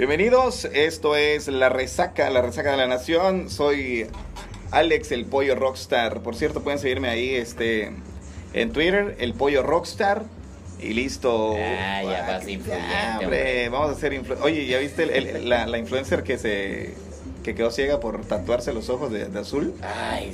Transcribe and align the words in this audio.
Bienvenidos, 0.00 0.64
esto 0.64 1.14
es 1.14 1.46
La 1.48 1.68
Resaca, 1.68 2.30
La 2.30 2.40
Resaca 2.40 2.70
de 2.70 2.78
la 2.78 2.86
Nación. 2.86 3.50
Soy 3.50 4.06
Alex 4.70 5.12
el 5.12 5.26
Pollo 5.26 5.56
Rockstar. 5.56 6.22
Por 6.22 6.34
cierto, 6.36 6.62
pueden 6.62 6.78
seguirme 6.78 7.10
ahí 7.10 7.34
este, 7.34 7.92
en 8.54 8.72
Twitter, 8.72 9.14
el 9.20 9.34
Pollo 9.34 9.62
Rockstar. 9.62 10.22
Y 10.80 10.94
listo. 10.94 11.52
Ah, 11.54 12.00
ya 12.02 12.24
vas 12.26 12.48
influyente, 12.48 12.86
hombre, 13.20 13.68
vamos 13.68 13.90
a 13.90 13.92
hacer 13.92 14.14
influ- 14.14 14.38
Oye, 14.40 14.64
¿ya 14.64 14.78
viste 14.78 15.02
el- 15.02 15.10
el- 15.10 15.48
la, 15.50 15.66
la 15.66 15.76
influencer 15.76 16.22
que 16.22 16.38
se 16.38 16.94
que 17.44 17.54
quedó 17.54 17.70
ciega 17.70 18.00
por 18.00 18.24
tatuarse 18.24 18.72
los 18.72 18.88
ojos 18.88 19.12
de, 19.12 19.26
de 19.26 19.38
azul? 19.38 19.74
Ay, 19.82 20.32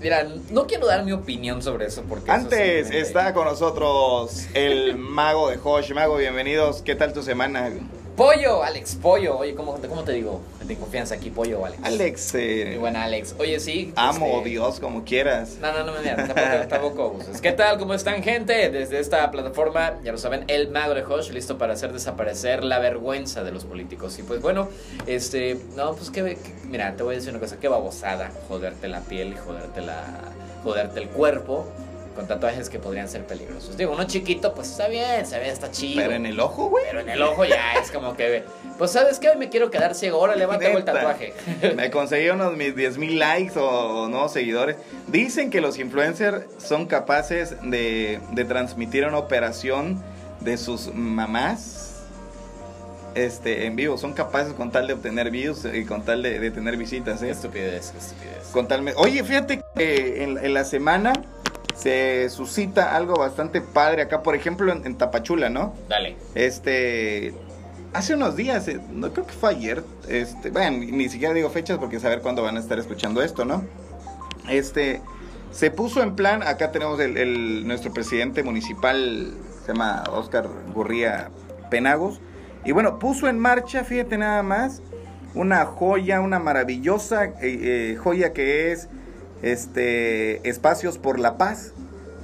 mira, 0.00 0.22
no 0.52 0.68
quiero 0.68 0.86
dar 0.86 1.04
mi 1.04 1.10
opinión 1.10 1.62
sobre 1.62 1.86
eso 1.86 2.04
porque... 2.08 2.26
eso 2.30 2.32
Antes 2.32 2.58
simplemente- 2.86 3.00
está 3.00 3.34
con 3.34 3.46
nosotros 3.46 4.46
el 4.54 4.94
mago 4.96 5.50
de 5.50 5.58
Hosh. 5.60 5.90
Mago, 5.94 6.16
bienvenidos. 6.16 6.82
¿Qué 6.82 6.94
tal 6.94 7.12
tu 7.12 7.24
semana? 7.24 7.70
Pollo, 8.16 8.62
Alex, 8.62 8.96
pollo. 8.96 9.38
Oye, 9.38 9.54
¿cómo, 9.54 9.78
cómo 9.88 10.04
te 10.04 10.12
digo? 10.12 10.40
De 10.64 10.76
confianza 10.76 11.14
aquí, 11.14 11.30
pollo, 11.30 11.64
Alex. 11.64 11.80
Alex, 11.82 12.34
eh, 12.34 12.64
Muy 12.70 12.78
buena, 12.78 13.04
Alex. 13.04 13.34
Oye, 13.38 13.58
sí. 13.60 13.92
amo 13.96 14.38
este, 14.38 14.50
Dios 14.50 14.78
como 14.78 15.04
quieras. 15.04 15.56
No, 15.60 15.72
no, 15.72 15.84
no, 15.84 15.92
mira, 15.98 16.16
tampoco, 16.16 16.40
tampoco 16.68 17.02
abuses. 17.04 17.40
¿Qué 17.40 17.52
tal? 17.52 17.78
¿Cómo 17.78 17.94
están, 17.94 18.22
gente? 18.22 18.68
Desde 18.70 18.98
esta 19.00 19.30
plataforma, 19.30 19.94
ya 20.04 20.12
lo 20.12 20.18
saben, 20.18 20.44
el 20.48 20.70
mago 20.70 20.94
de 20.94 21.02
Hosh, 21.02 21.30
listo 21.30 21.56
para 21.56 21.72
hacer 21.72 21.92
desaparecer 21.92 22.62
la 22.62 22.78
vergüenza 22.78 23.42
de 23.42 23.52
los 23.52 23.64
políticos. 23.64 24.18
Y 24.18 24.22
pues 24.22 24.42
bueno, 24.42 24.68
este, 25.06 25.58
no, 25.76 25.94
pues 25.94 26.10
que, 26.10 26.22
que- 26.22 26.38
mira, 26.68 26.94
te 26.96 27.02
voy 27.02 27.14
a 27.14 27.18
decir 27.18 27.30
una 27.30 27.40
cosa, 27.40 27.58
qué 27.58 27.68
babosada 27.68 28.30
joderte 28.48 28.88
la 28.88 29.00
piel 29.00 29.32
y 29.32 29.36
joderte 29.36 29.80
la, 29.80 30.04
joderte 30.62 31.00
el 31.00 31.08
cuerpo 31.08 31.66
con 32.14 32.26
tatuajes 32.26 32.68
que 32.68 32.78
podrían 32.78 33.08
ser 33.08 33.24
peligrosos. 33.24 33.76
Digo, 33.76 33.92
uno 33.92 34.04
chiquito, 34.04 34.54
pues 34.54 34.70
está 34.70 34.88
bien, 34.88 35.24
se 35.26 35.38
ve, 35.38 35.48
está 35.48 35.70
chido. 35.70 36.02
Pero 36.02 36.14
en 36.14 36.26
el 36.26 36.38
ojo, 36.40 36.68
güey. 36.68 36.84
Pero 36.88 37.00
en 37.00 37.08
el 37.08 37.22
ojo 37.22 37.44
ya 37.44 37.74
es 37.74 37.90
como 37.90 38.16
que, 38.16 38.44
pues 38.78 38.90
sabes 38.90 39.18
qué, 39.18 39.28
hoy 39.28 39.36
me 39.36 39.48
quiero 39.48 39.70
quedar 39.70 39.94
ciego, 39.94 40.18
órale, 40.18 40.46
va, 40.46 40.58
tengo 40.58 40.78
el 40.78 40.84
tatuaje. 40.84 41.34
Me 41.76 41.90
conseguí 41.90 42.28
unos 42.30 42.56
mis 42.56 42.74
10 42.74 42.98
mil 42.98 43.18
likes 43.18 43.58
o, 43.58 44.08
nuevos 44.08 44.32
seguidores. 44.32 44.76
Dicen 45.06 45.50
que 45.50 45.60
los 45.60 45.78
influencers 45.78 46.44
son 46.58 46.86
capaces 46.86 47.56
de, 47.62 48.20
de 48.32 48.44
transmitir 48.44 49.06
una 49.06 49.18
operación 49.18 50.02
de 50.40 50.56
sus 50.56 50.92
mamás 50.94 51.90
este, 53.14 53.66
en 53.66 53.76
vivo. 53.76 53.98
Son 53.98 54.12
capaces 54.12 54.52
con 54.54 54.70
tal 54.70 54.86
de 54.86 54.94
obtener 54.94 55.30
views 55.30 55.64
y 55.72 55.84
con 55.84 56.04
tal 56.04 56.22
de, 56.22 56.38
de 56.38 56.50
tener 56.50 56.76
visitas. 56.76 57.20
Qué 57.20 57.28
¿eh? 57.28 57.30
estupidez, 57.30 57.90
qué 57.92 57.98
estupidez. 57.98 58.48
Con 58.52 58.68
tal 58.68 58.82
me- 58.82 58.94
Oye, 58.96 59.22
fíjate 59.24 59.62
que 59.76 60.22
en, 60.22 60.38
en 60.38 60.54
la 60.54 60.64
semana 60.64 61.12
se 61.74 62.28
suscita 62.30 62.94
algo 62.96 63.16
bastante 63.16 63.60
padre 63.60 64.02
acá, 64.02 64.22
por 64.22 64.34
ejemplo, 64.34 64.72
en, 64.72 64.84
en 64.86 64.96
Tapachula, 64.96 65.48
¿no? 65.48 65.74
Dale. 65.88 66.16
Este, 66.34 67.32
hace 67.92 68.14
unos 68.14 68.36
días, 68.36 68.68
eh, 68.68 68.80
no 68.90 69.12
creo 69.12 69.26
que 69.26 69.32
fue 69.32 69.50
ayer, 69.50 69.82
este, 70.08 70.50
bueno, 70.50 70.78
ni 70.78 71.08
siquiera 71.08 71.34
digo 71.34 71.50
fechas 71.50 71.78
porque 71.78 72.00
saber 72.00 72.20
cuándo 72.20 72.42
van 72.42 72.56
a 72.56 72.60
estar 72.60 72.78
escuchando 72.78 73.22
esto, 73.22 73.44
¿no? 73.44 73.64
Este, 74.48 75.00
se 75.50 75.70
puso 75.70 76.02
en 76.02 76.14
plan, 76.16 76.42
acá 76.42 76.70
tenemos 76.72 77.00
el, 77.00 77.16
el- 77.16 77.66
nuestro 77.66 77.92
presidente 77.92 78.42
municipal, 78.42 79.32
se 79.64 79.72
llama 79.72 80.04
Oscar 80.12 80.48
Gurría 80.74 81.30
Penagos, 81.70 82.20
y 82.64 82.72
bueno, 82.72 82.98
puso 82.98 83.28
en 83.28 83.38
marcha, 83.38 83.84
fíjate 83.84 84.18
nada 84.18 84.42
más, 84.42 84.82
una 85.34 85.64
joya, 85.64 86.20
una 86.20 86.38
maravillosa 86.40 87.24
eh, 87.26 87.34
eh, 87.42 87.96
joya 87.96 88.32
que 88.32 88.72
es, 88.72 88.88
este, 89.42 90.48
Espacios 90.48 90.98
por 90.98 91.18
la 91.18 91.36
Paz. 91.38 91.72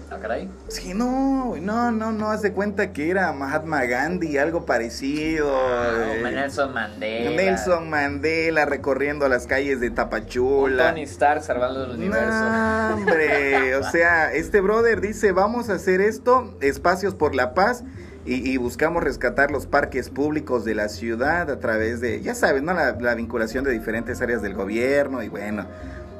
¿Ah, 0.08 0.18
caray? 0.22 0.48
Sí, 0.68 0.94
no, 0.94 1.56
no, 1.60 1.90
no, 1.90 2.12
no, 2.12 2.30
haz 2.30 2.40
de 2.40 2.52
cuenta 2.52 2.92
que 2.92 3.10
era 3.10 3.32
Mahatma 3.32 3.84
Gandhi, 3.86 4.38
algo 4.38 4.64
parecido. 4.64 5.50
Ah, 5.52 6.14
eh, 6.14 6.22
Nelson 6.22 6.72
Mandela. 6.72 7.30
Nelson 7.30 7.90
Mandela 7.90 8.66
recorriendo 8.66 9.28
las 9.28 9.48
calles 9.48 9.80
de 9.80 9.90
Tapachula. 9.90 10.90
Tony 10.90 11.02
Stark 11.02 11.42
salvando 11.42 11.84
el 11.84 11.90
universo. 11.90 12.28
No, 12.28 12.94
hombre, 12.94 13.74
o 13.74 13.82
sea, 13.90 14.32
este 14.32 14.60
brother 14.60 15.00
dice, 15.00 15.32
vamos 15.32 15.70
a 15.70 15.74
hacer 15.74 16.00
esto, 16.00 16.56
espacios 16.60 17.14
por 17.16 17.34
la 17.34 17.52
paz, 17.54 17.82
y, 18.24 18.48
y 18.48 18.56
buscamos 18.58 19.02
rescatar 19.02 19.50
los 19.50 19.66
parques 19.66 20.10
públicos 20.10 20.64
de 20.64 20.74
la 20.74 20.88
ciudad 20.88 21.50
a 21.50 21.58
través 21.58 22.00
de, 22.00 22.20
ya 22.22 22.34
sabes, 22.34 22.62
¿no? 22.62 22.74
La, 22.74 22.92
la 22.92 23.14
vinculación 23.14 23.64
de 23.64 23.72
diferentes 23.72 24.20
áreas 24.20 24.40
del 24.40 24.54
gobierno, 24.54 25.22
y 25.22 25.28
bueno, 25.28 25.66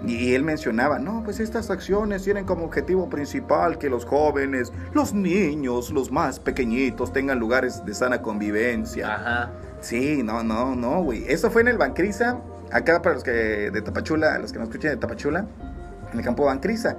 y, 0.04 0.34
él 0.34 0.42
mencionaba, 0.42 0.98
no, 0.98 1.22
pues 1.24 1.40
estas 1.40 1.70
acciones 1.70 2.22
tienen 2.22 2.44
como 2.44 2.64
objetivo 2.64 3.08
principal 3.08 3.78
que 3.78 3.88
los 3.88 4.04
jóvenes, 4.04 4.72
los 4.92 5.14
niños, 5.14 5.90
los 5.90 6.10
más 6.10 6.38
pequeñitos 6.38 7.12
tengan 7.12 7.38
lugares 7.38 7.84
de 7.84 7.94
sana 7.94 8.20
convivencia. 8.20 9.14
Ajá. 9.14 9.50
Sí, 9.80 10.22
no, 10.22 10.42
no, 10.42 10.74
no, 10.74 11.02
güey. 11.02 11.24
Eso 11.28 11.50
fue 11.50 11.62
en 11.62 11.68
el 11.68 11.78
Bancrisa. 11.78 12.38
Acá 12.72 13.00
para 13.00 13.14
los 13.14 13.24
que 13.24 13.30
de 13.30 13.82
Tapachula, 13.82 14.38
los 14.38 14.52
que 14.52 14.58
nos 14.58 14.68
escuchen 14.68 14.90
de 14.90 14.96
Tapachula, 14.96 15.46
en 16.12 16.18
el 16.18 16.24
campo 16.24 16.44
Bancrisa. 16.44 16.96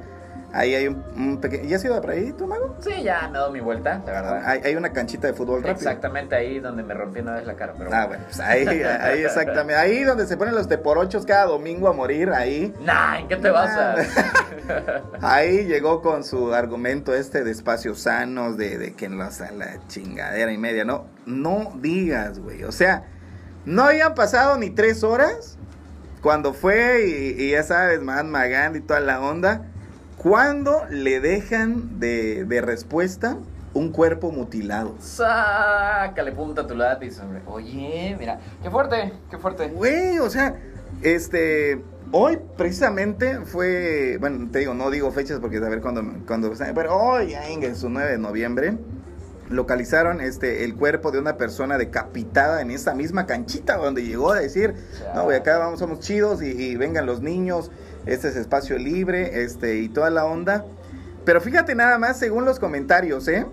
Ahí 0.57 0.73
hay 0.73 0.88
un, 0.88 1.03
un 1.16 1.40
pequeño. 1.40 1.66
¿Ya 1.66 1.75
has 1.75 1.85
ido 1.85 2.01
por 2.01 2.09
ahí, 2.09 2.34
tú, 2.34 2.47
mago? 2.47 2.75
Sí, 2.79 3.03
ya 3.03 3.22
me 3.28 3.38
he 3.38 3.40
dado 3.40 3.51
mi 3.51 3.59
vuelta, 3.59 4.01
la 4.07 4.12
verdad. 4.12 4.41
Hay, 4.44 4.62
hay 4.66 4.75
una 4.75 4.91
canchita 4.91 5.28
de 5.28 5.34
fútbol 5.34 5.62
rápido. 5.62 5.75
Exactamente 5.75 6.35
ahí 6.35 6.59
donde 6.59 6.81
me 6.81 6.95
rompí 6.95 7.19
una 7.19 7.35
vez 7.35 7.45
la 7.45 7.56
cara. 7.56 7.75
Pero 7.78 7.91
Ah, 7.94 8.07
bueno, 8.07 8.23
pues 8.25 8.40
ahí, 8.40 8.66
ahí 9.01 9.23
exactamente. 9.23 9.75
Ahí 9.75 10.03
donde 10.03 10.25
se 10.25 10.35
ponen 10.35 10.56
los 10.56 10.68
teporochos 10.68 11.28
cada 11.28 11.45
domingo 11.45 11.88
a 11.88 11.94
morir, 11.94 12.31
ahí. 12.31 12.73
Nah, 12.81 13.19
¿en 13.19 13.28
qué 13.28 13.35
te 13.35 13.51
basas? 13.51 14.07
Ahí 15.22 15.66
llegó 15.66 16.01
con 16.01 16.23
su 16.23 16.53
argumento 16.53 17.13
este 17.13 17.44
de 17.44 17.51
espacios 17.51 18.00
sanos, 18.01 18.57
de, 18.57 18.78
de 18.79 18.94
que 18.94 19.09
no 19.09 19.29
sea 19.31 19.51
la 19.51 19.78
chingadera 19.88 20.51
y 20.51 20.57
media, 20.57 20.85
¿no? 20.85 21.06
No 21.28 21.72
digas, 21.75 22.39
güey. 22.39 22.63
O 22.63 22.72
sea, 22.72 23.03
no 23.66 23.84
habían 23.84 24.16
pasado 24.16 24.57
ni 24.57 24.72
tres 24.72 25.03
horas 25.03 25.57
cuando 26.22 26.53
fue 26.53 27.06
y, 27.07 27.44
y 27.44 27.51
ya 27.51 27.63
sabes, 27.63 28.01
Mahatma 28.01 28.47
Gandhi 28.47 28.79
y 28.79 28.81
toda 28.81 29.00
la 29.01 29.22
onda. 29.22 29.68
Cuando 30.27 30.83
le 30.89 31.21
dejan 31.21 32.01
de, 32.01 32.43
de 32.43 32.59
respuesta 32.59 33.38
un 33.73 33.93
cuerpo 33.93 34.29
mutilado. 34.29 34.95
Sácale 34.99 36.33
punta 36.33 36.63
a 36.63 36.67
tu 36.67 36.75
lápiz, 36.75 37.17
hombre. 37.21 37.41
Oye, 37.45 38.13
mira, 38.19 38.38
qué 38.61 38.69
fuerte, 38.69 39.13
qué 39.31 39.38
fuerte. 39.38 39.69
Güey, 39.69 40.19
o 40.19 40.29
sea, 40.29 40.53
este, 41.01 41.81
hoy 42.11 42.39
precisamente 42.57 43.39
fue, 43.45 44.17
bueno, 44.19 44.49
te 44.51 44.59
digo, 44.59 44.73
no 44.73 44.89
digo 44.91 45.11
fechas 45.11 45.39
porque 45.39 45.59
saber 45.59 45.79
cuándo, 45.79 46.03
cuándo, 46.27 46.51
pero 46.75 46.97
hoy, 46.97 47.33
en 47.33 47.75
su 47.77 47.89
9 47.89 48.11
de 48.11 48.17
noviembre, 48.17 48.77
localizaron 49.49 50.19
este, 50.19 50.65
el 50.65 50.75
cuerpo 50.75 51.11
de 51.11 51.19
una 51.19 51.38
persona 51.38 51.77
decapitada 51.77 52.61
en 52.61 52.71
esa 52.71 52.94
misma 52.94 53.25
canchita 53.25 53.77
donde 53.77 54.03
llegó 54.03 54.33
a 54.33 54.39
decir, 54.41 54.73
no, 55.15 55.23
güey, 55.23 55.38
acá 55.38 55.57
vamos, 55.57 55.79
somos 55.79 56.01
chidos 56.01 56.41
y, 56.41 56.47
y 56.47 56.75
vengan 56.75 57.05
los 57.05 57.21
niños, 57.21 57.71
este 58.07 58.29
es 58.29 58.35
espacio 58.35 58.78
libre, 58.78 59.44
este, 59.44 59.78
y 59.78 59.90
toda 59.90 60.09
la 60.09 60.25
onda. 60.25 60.66
Pero 61.25 61.41
fíjate 61.41 61.75
nada 61.75 61.97
más, 61.97 62.18
según 62.18 62.45
los 62.45 62.59
comentarios, 62.59 63.28
¿eh? 63.28 63.45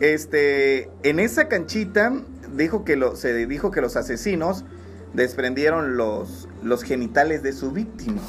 Este, 0.00 0.90
en 1.02 1.20
esa 1.20 1.48
canchita 1.48 2.12
dijo 2.54 2.84
que 2.84 2.96
lo, 2.96 3.16
se 3.16 3.46
dijo 3.46 3.70
que 3.70 3.80
los 3.80 3.96
asesinos 3.96 4.64
desprendieron 5.14 5.96
los, 5.96 6.48
los 6.62 6.82
genitales 6.82 7.42
de 7.42 7.52
su 7.52 7.70
víctima. 7.70 8.20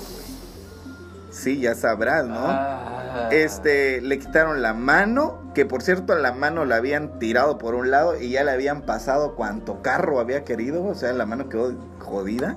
Sí, 1.32 1.60
ya 1.60 1.74
sabrás, 1.74 2.26
¿no? 2.26 2.36
Ah. 2.38 3.30
Este, 3.32 4.02
le 4.02 4.20
quitaron 4.20 4.62
la 4.62 4.74
mano, 4.74 5.52
que 5.56 5.66
por 5.66 5.82
cierto 5.82 6.16
la 6.16 6.32
mano 6.32 6.64
la 6.66 6.76
habían 6.76 7.18
tirado 7.18 7.58
por 7.58 7.74
un 7.74 7.90
lado 7.90 8.20
y 8.20 8.30
ya 8.30 8.44
le 8.44 8.52
habían 8.52 8.84
pasado 8.84 9.36
cuanto 9.36 9.82
carro 9.82 10.20
había 10.20 10.44
querido, 10.44 10.84
o 10.84 10.96
sea, 10.96 11.12
la 11.14 11.26
mano 11.26 11.50
quedó 11.50 11.74
jodida. 12.00 12.56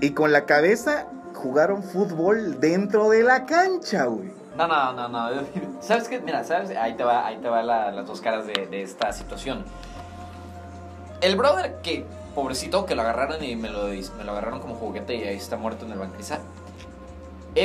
Y 0.00 0.10
con 0.10 0.32
la 0.32 0.44
cabeza 0.44 1.06
jugaron 1.38 1.82
fútbol 1.82 2.60
dentro 2.60 3.08
de 3.10 3.22
la 3.22 3.46
cancha, 3.46 4.04
güey. 4.04 4.30
No, 4.56 4.66
no, 4.66 4.92
no, 4.92 5.08
no. 5.08 5.28
¿Sabes 5.80 6.08
qué? 6.08 6.20
Mira, 6.20 6.42
¿sabes? 6.44 6.76
Ahí 6.76 6.94
te 6.96 7.04
va, 7.04 7.26
ahí 7.26 7.38
te 7.38 7.48
va 7.48 7.62
la- 7.62 7.92
las 7.92 8.06
dos 8.06 8.20
caras 8.20 8.46
de, 8.46 8.82
esta 8.82 9.12
situación. 9.12 9.64
El 11.20 11.36
brother 11.36 11.76
que, 11.82 12.04
pobrecito, 12.34 12.84
que 12.86 12.94
lo 12.94 13.02
agarraron 13.02 13.42
y 13.42 13.56
me 13.56 13.68
lo, 13.70 13.84
me 13.84 14.24
lo 14.24 14.32
agarraron 14.32 14.60
como 14.60 14.74
juguete 14.74 15.14
y 15.16 15.22
ahí 15.24 15.36
está 15.36 15.56
muerto 15.56 15.86
en 15.86 15.92
el 15.92 15.98
bancriza. 15.98 16.38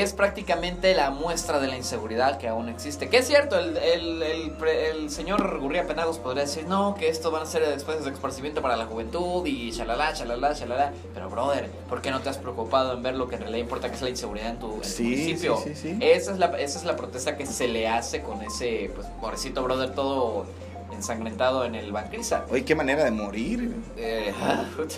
Es 0.02 0.14
prácticamente 0.14 0.94
la 0.96 1.12
muestra 1.12 1.60
de 1.60 1.68
la 1.68 1.78
inseguridad 1.78 2.38
que 2.38 2.48
aún 2.48 2.70
existe. 2.70 3.10
Que 3.10 3.18
es 3.18 3.28
cierto, 3.28 3.58
el, 3.60 3.78
el, 3.78 4.24
el, 4.24 4.52
pre- 4.52 4.90
el 4.92 5.10
señor 5.10 5.60
Gurría 5.60 5.86
Penagos 5.86 6.18
podría 6.20 6.44
decir, 6.44 6.66
no, 6.68 6.96
que 6.96 7.10
esto 7.10 7.30
van 7.32 7.44
a 7.44 7.46
ser 7.46 7.68
después 7.68 8.04
de 8.04 8.12
esparcimiento 8.12 8.62
para 8.62 8.76
la 8.76 8.86
juventud 8.86 9.46
y 9.46 9.72
chalala, 9.72 10.14
chalala, 10.14 10.56
chalala. 10.56 10.94
Pero, 11.14 11.30
brother, 11.30 11.70
¿por 11.90 12.02
qué 12.02 12.12
no 12.12 12.22
te 12.22 12.30
has 12.30 12.38
preocupado 12.38 12.94
en 12.94 13.04
ver 13.04 13.16
lo 13.16 13.28
que 13.28 13.36
en 13.36 13.42
realidad 13.42 13.60
importa, 13.62 13.90
que 13.90 13.96
es 13.96 14.02
la 14.02 14.10
inseguridad 14.10 14.50
en 14.50 14.60
tu, 14.60 14.74
en 14.76 14.82
tu 14.82 14.88
Sí, 14.88 15.04
municipio? 15.04 15.58
sí, 15.58 15.76
sí, 15.76 15.82
sí. 15.94 15.98
Esa 16.02 16.32
es, 16.32 16.40
la, 16.40 16.46
esa 16.60 16.80
es 16.80 16.86
la 16.86 16.96
protesta 16.96 17.38
que 17.38 17.46
se 17.46 17.68
le 17.68 17.88
hace 17.88 18.22
con 18.22 18.42
ese, 18.42 18.92
pues, 18.96 19.06
pobrecito 19.22 19.62
brother 19.64 19.94
todo 19.94 20.46
ensangrentado 20.94 21.66
en 21.66 21.76
el 21.76 21.92
Bancrisa. 21.92 22.46
Oye, 22.50 22.64
qué 22.64 22.76
manera 22.76 23.04
de 23.04 23.12
morir. 23.12 23.74
Eh, 23.98 24.34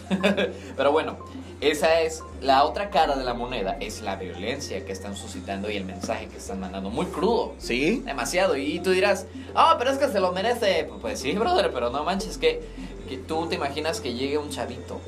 pero 0.77 0.91
bueno, 0.91 1.17
esa 1.61 2.01
es 2.01 2.23
la 2.41 2.63
otra 2.63 2.89
cara 2.89 3.15
de 3.15 3.23
la 3.23 3.33
moneda, 3.33 3.77
es 3.79 4.01
la 4.01 4.15
violencia 4.15 4.85
que 4.85 4.91
están 4.91 5.15
suscitando 5.15 5.69
y 5.69 5.77
el 5.77 5.85
mensaje 5.85 6.27
que 6.27 6.37
están 6.37 6.59
mandando. 6.59 6.89
Muy 6.89 7.07
crudo. 7.07 7.53
¿Sí? 7.57 8.03
Demasiado. 8.05 8.55
Y 8.57 8.79
tú 8.79 8.91
dirás, 8.91 9.25
ah, 9.55 9.75
pero 9.79 9.91
es 9.91 9.97
que 9.97 10.07
se 10.09 10.19
lo 10.19 10.31
merece. 10.31 10.89
Pues 11.01 11.19
sí, 11.19 11.33
brother, 11.33 11.71
pero 11.71 11.89
no 11.89 12.03
manches, 12.03 12.37
que 12.37 12.61
que 13.07 13.17
tú 13.17 13.47
te 13.47 13.55
imaginas 13.55 14.01
que 14.01 14.13
llegue 14.13 14.37
un 14.37 14.49
chavito 14.49 14.99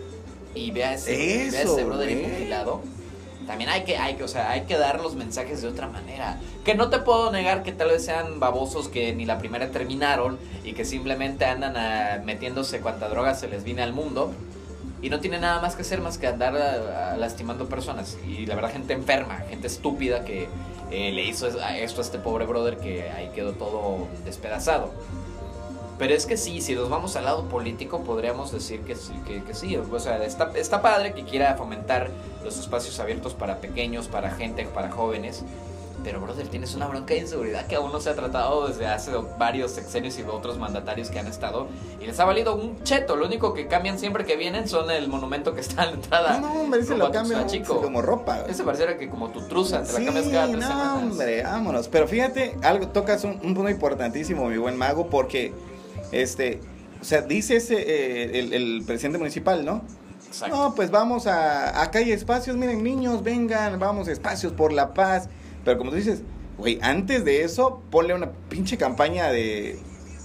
y 0.54 0.72
vea 0.72 0.94
ese, 0.94 1.16
vea 1.52 1.62
ese 1.64 1.84
brother 1.84 2.16
mutilado. 2.16 2.82
También 3.48 3.70
hay 3.70 3.84
que, 3.86 3.98
hay 3.98 4.16
que, 4.16 4.24
o 4.26 4.28
sea, 4.28 4.52
hay 4.52 4.62
que 4.66 4.78
dar 4.78 5.00
los 5.02 5.16
mensajes 5.16 5.62
de 5.62 5.70
otra 5.70 5.88
manera. 5.88 6.38
Que 6.66 6.76
no 6.76 6.90
te 6.90 7.00
puedo 7.00 7.32
negar 7.32 7.64
que 7.64 7.72
tal 7.72 7.88
vez 7.88 8.04
sean 8.06 8.40
babosos 8.42 8.90
que 8.90 9.16
ni 9.16 9.26
la 9.26 9.38
primera 9.40 9.70
terminaron 9.70 10.38
y 10.66 10.74
que 10.74 10.84
simplemente 10.84 11.46
andan 11.46 11.76
ah, 11.78 12.22
metiéndose 12.26 12.82
cuanta 12.82 13.08
droga 13.08 13.34
se 13.36 13.48
les 13.48 13.64
viene 13.64 13.82
al 13.84 13.94
mundo 13.94 14.34
y 15.02 15.10
no 15.10 15.20
tiene 15.22 15.40
nada 15.40 15.62
más 15.62 15.76
que 15.76 15.84
hacer 15.84 16.02
más 16.02 16.18
que 16.18 16.28
andar 16.28 16.56
ah, 16.58 17.16
lastimando 17.18 17.70
personas. 17.70 18.18
Y 18.28 18.46
la 18.46 18.56
verdad, 18.56 18.72
gente 18.74 18.94
enferma, 18.94 19.38
gente 19.50 19.68
estúpida 19.68 20.26
que 20.26 20.50
eh, 20.92 21.12
le 21.14 21.24
hizo 21.26 21.48
es- 21.48 21.56
a 21.56 21.78
esto 21.78 22.02
a 22.02 22.04
este 22.04 22.18
pobre 22.20 22.46
brother 22.46 22.78
que 22.78 23.10
ahí 23.12 23.30
quedó 23.34 23.54
todo 23.54 24.08
despedazado. 24.26 24.92
Pero 25.98 26.14
es 26.14 26.26
que 26.28 26.38
sí, 26.38 26.62
si 26.62 26.76
nos 26.76 26.90
vamos 26.90 27.16
al 27.16 27.26
lado 27.26 27.46
político, 27.50 28.02
podríamos 28.02 28.52
decir 28.52 28.82
que 28.82 28.96
sí, 28.96 29.14
que, 29.26 29.44
que 29.44 29.54
sí. 29.56 29.76
O 29.78 30.00
sea, 30.00 30.24
está, 30.24 30.52
está 30.56 30.82
padre 30.82 31.14
que 31.14 31.24
quiera 31.24 31.56
fomentar 31.56 32.12
los 32.44 32.58
espacios 32.60 33.00
abiertos 33.00 33.34
para 33.34 33.58
pequeños, 33.62 34.08
para 34.08 34.30
gente, 34.32 34.66
para 34.66 34.92
jóvenes. 34.92 35.44
Pero, 36.04 36.22
brother, 36.22 36.48
tienes 36.48 36.76
una 36.76 36.86
bronca 36.88 37.16
de 37.16 37.22
inseguridad 37.22 37.66
que 37.66 37.76
aún 37.76 37.92
no 37.92 38.00
se 38.00 38.12
ha 38.12 38.16
tratado 38.16 38.68
desde 38.68 38.86
hace 38.86 39.12
varios 39.40 39.72
sexenios 39.72 40.18
y 40.20 40.22
otros 40.22 40.58
mandatarios 40.60 41.10
que 41.10 41.18
han 41.20 41.26
estado. 41.28 41.68
Y 42.00 42.06
les 42.06 42.18
ha 42.20 42.26
valido 42.26 42.56
un 42.56 42.82
cheto. 42.84 43.16
Lo 43.16 43.26
único 43.26 43.54
que 43.56 43.68
cambian 43.68 43.98
siempre 43.98 44.24
que 44.24 44.38
vienen 44.38 44.70
son 44.70 44.92
el 44.92 45.08
monumento 45.10 45.56
que 45.56 45.62
está 45.62 45.84
en 45.86 45.90
la 45.90 45.96
entrada. 45.96 46.40
No, 46.40 46.54
no, 46.54 46.62
hombre, 46.62 46.82
rumbo 46.82 47.08
lo 47.08 47.12
Tuxtla 47.12 47.48
Chico. 47.48 47.82
como 47.82 48.02
ropa. 48.04 48.46
Ese 48.48 48.64
pareciera 48.64 48.98
que 49.00 49.10
como 49.10 49.30
tu 49.32 49.42
truza, 49.48 49.82
te 49.84 49.92
la 49.94 50.00
Sí, 50.00 50.06
cambias 50.06 50.28
cada 50.28 50.46
tres 50.48 50.60
no, 50.60 50.68
semanas. 50.68 51.04
hombre, 51.04 51.44
vámonos. 51.44 51.88
Pero 51.88 52.08
fíjate, 52.08 52.56
algo 52.62 52.88
tocas 52.90 53.24
un, 53.24 53.32
un 53.44 53.56
punto 53.56 53.68
importantísimo, 53.70 54.48
mi 54.48 54.58
buen 54.58 54.78
mago, 54.78 55.08
porque, 55.10 55.52
este, 56.12 56.60
o 57.02 57.06
sea, 57.06 57.22
dice 57.22 57.58
ese, 57.58 57.76
eh, 57.76 58.40
el, 58.40 58.54
el 58.54 58.84
presidente 58.86 59.18
municipal, 59.18 59.64
¿no? 59.66 59.84
Exacto. 60.28 60.56
No, 60.56 60.76
pues 60.76 60.92
vamos 60.92 61.26
a, 61.28 61.82
acá 61.82 62.00
hay 62.00 62.12
espacios, 62.12 62.58
miren, 62.58 62.84
niños, 62.84 63.24
vengan, 63.24 63.80
vamos, 63.80 64.08
espacios 64.08 64.52
por 64.54 64.74
la 64.74 64.94
paz. 64.94 65.30
Pero 65.64 65.78
como 65.78 65.90
tú 65.92 65.96
dices, 65.98 66.22
güey, 66.58 66.80
antes 66.82 67.24
de 67.26 67.44
eso, 67.44 67.82
ponle 67.92 68.14
una 68.14 68.32
pinche 68.50 68.78
campaña 68.78 69.30
de... 69.32 69.80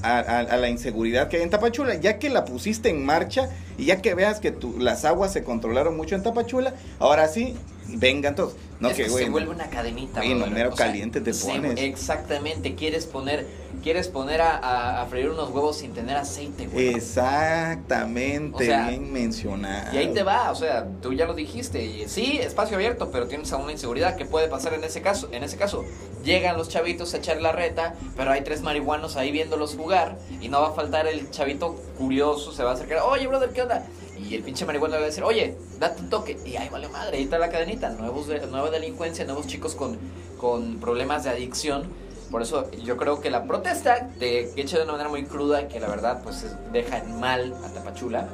A, 0.04 0.18
a- 0.18 0.38
a 0.40 0.56
la 0.56 0.68
inseguridad 0.68 1.28
que 1.28 1.36
hay 1.36 1.44
en 1.44 1.50
Tapachula, 1.50 1.94
ya 1.94 2.18
que 2.18 2.28
la 2.28 2.44
pusiste 2.44 2.88
en 2.88 3.06
marcha 3.06 3.48
y 3.78 3.84
ya 3.84 4.02
que 4.02 4.16
veas 4.16 4.40
que 4.40 4.50
tu- 4.50 4.76
las 4.80 5.04
aguas 5.04 5.32
se 5.32 5.44
controlaron 5.44 5.96
mucho 5.96 6.16
en 6.16 6.24
Tapachula, 6.24 6.74
ahora 6.98 7.28
sí, 7.28 7.54
vengan 7.86 8.34
todos. 8.34 8.56
No, 8.82 8.94
que, 8.94 9.08
güey, 9.08 9.24
se 9.24 9.30
vuelve 9.30 9.50
una 9.50 9.68
cadenita. 9.70 10.20
Oye, 10.20 10.34
no, 10.34 10.46
mero 10.48 10.74
sea, 10.76 10.86
caliente 10.86 11.20
te 11.20 11.32
pones. 11.34 11.78
exactamente, 11.80 12.74
quieres 12.74 13.06
poner, 13.06 13.46
quieres 13.82 14.08
poner 14.08 14.40
a, 14.42 14.56
a- 14.58 15.02
a 15.02 15.06
freír 15.06 15.30
unos 15.30 15.50
huevos 15.50 15.78
sin 15.78 15.92
tener 15.92 16.16
aceite, 16.16 16.66
güey. 16.66 16.88
Exactamente, 16.88 18.56
O 18.56 18.58
sea, 18.60 18.88
bien 18.88 19.12
mencionado. 19.12 19.94
Y 19.94 19.98
ahí 19.98 20.12
te 20.12 20.22
va, 20.22 20.50
o 20.50 20.54
sea, 20.54 20.86
tú 21.00 21.12
ya 21.12 21.26
lo 21.26 21.34
dijiste, 21.34 21.84
y 21.84 22.08
sí, 22.08 22.38
espacio 22.40 22.76
abierto, 22.76 23.10
pero 23.10 23.26
tienes 23.28 23.52
aún 23.52 23.64
una 23.64 23.72
inseguridad. 23.72 24.16
¿Qué 24.16 24.24
puede 24.24 24.48
pasar 24.48 24.74
en 24.74 24.84
ese 24.84 25.02
caso? 25.02 25.28
En 25.32 25.42
ese 25.42 25.56
caso, 25.56 25.84
llegan 26.24 26.56
los 26.56 26.68
chavitos 26.68 27.14
a 27.14 27.18
echar 27.18 27.40
la 27.40 27.52
reta, 27.52 27.94
pero 28.16 28.30
hay 28.30 28.42
tres 28.42 28.62
marihuanos 28.62 29.16
ahí 29.16 29.30
viéndolos 29.32 29.74
jugar, 29.76 30.18
y 30.40 30.48
no 30.48 30.60
va 30.60 30.68
a 30.68 30.72
faltar 30.72 31.06
el 31.06 31.30
chavito 31.30 31.76
curioso, 31.98 32.52
se 32.52 32.62
va 32.64 32.70
a 32.72 32.74
acercar, 32.74 32.98
oye, 33.04 33.26
brother, 33.26 33.50
¿qué 33.50 33.62
onda? 33.62 33.86
Y 34.18 34.36
el 34.36 34.42
pinche 34.44 34.64
marihuano 34.64 34.94
le 34.94 35.00
va 35.00 35.06
a 35.06 35.08
decir, 35.08 35.24
oye, 35.24 35.56
date 35.80 36.00
un 36.00 36.08
toque, 36.10 36.38
y 36.46 36.54
ahí 36.56 36.68
vale 36.68 36.88
madre, 36.88 37.16
ahí 37.16 37.24
está 37.24 37.38
la 37.38 37.50
cadenita, 37.50 37.90
nuevos 37.90 38.28
de- 38.28 38.46
nueva 38.46 38.70
delincuencia, 38.72 39.24
nuevos 39.24 39.46
chicos 39.46 39.74
con, 39.74 39.98
con 40.38 40.78
problemas 40.80 41.24
de 41.24 41.30
adicción. 41.30 41.84
Por 42.30 42.40
eso 42.42 42.70
yo 42.82 42.96
creo 42.96 43.20
que 43.20 43.30
la 43.30 43.44
protesta, 43.44 44.08
de, 44.18 44.50
hecha 44.56 44.78
de 44.78 44.84
una 44.84 44.92
manera 44.92 45.10
muy 45.10 45.24
cruda, 45.24 45.68
que 45.68 45.78
la 45.80 45.88
verdad 45.88 46.22
pues 46.24 46.42
es- 46.42 46.56
deja 46.72 46.98
en 46.98 47.20
mal 47.20 47.54
a 47.64 47.68
Tapachula, 47.68 48.26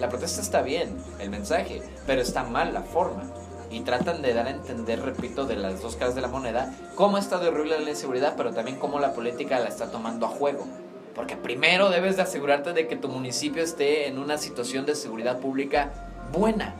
la 0.00 0.08
protesta 0.08 0.40
está 0.40 0.62
bien, 0.62 0.96
el 1.20 1.28
mensaje, 1.30 1.82
pero 2.06 2.22
está 2.22 2.44
mal 2.44 2.72
la 2.72 2.82
forma. 2.82 3.24
Y 3.70 3.80
tratan 3.80 4.20
de 4.22 4.34
dar 4.34 4.46
a 4.46 4.50
entender, 4.50 5.00
repito, 5.02 5.46
de 5.46 5.56
las 5.56 5.80
dos 5.80 5.96
caras 5.96 6.14
de 6.14 6.20
la 6.22 6.28
moneda, 6.28 6.74
cómo 6.94 7.16
está 7.18 7.38
de 7.38 7.48
horrible 7.48 7.78
la 7.80 7.90
inseguridad, 7.90 8.34
pero 8.36 8.52
también 8.52 8.78
cómo 8.78 8.98
la 9.00 9.14
política 9.14 9.58
la 9.60 9.68
está 9.68 9.90
tomando 9.90 10.26
a 10.26 10.28
juego. 10.30 10.66
Porque 11.14 11.36
primero 11.36 11.88
debes 11.90 12.16
de 12.16 12.22
asegurarte 12.22 12.72
de 12.72 12.86
que 12.88 12.96
tu 12.96 13.08
municipio 13.08 13.62
esté 13.62 14.08
en 14.08 14.18
una 14.18 14.36
situación 14.38 14.84
de 14.86 14.94
seguridad 14.94 15.38
pública 15.40 15.90
buena. 16.32 16.74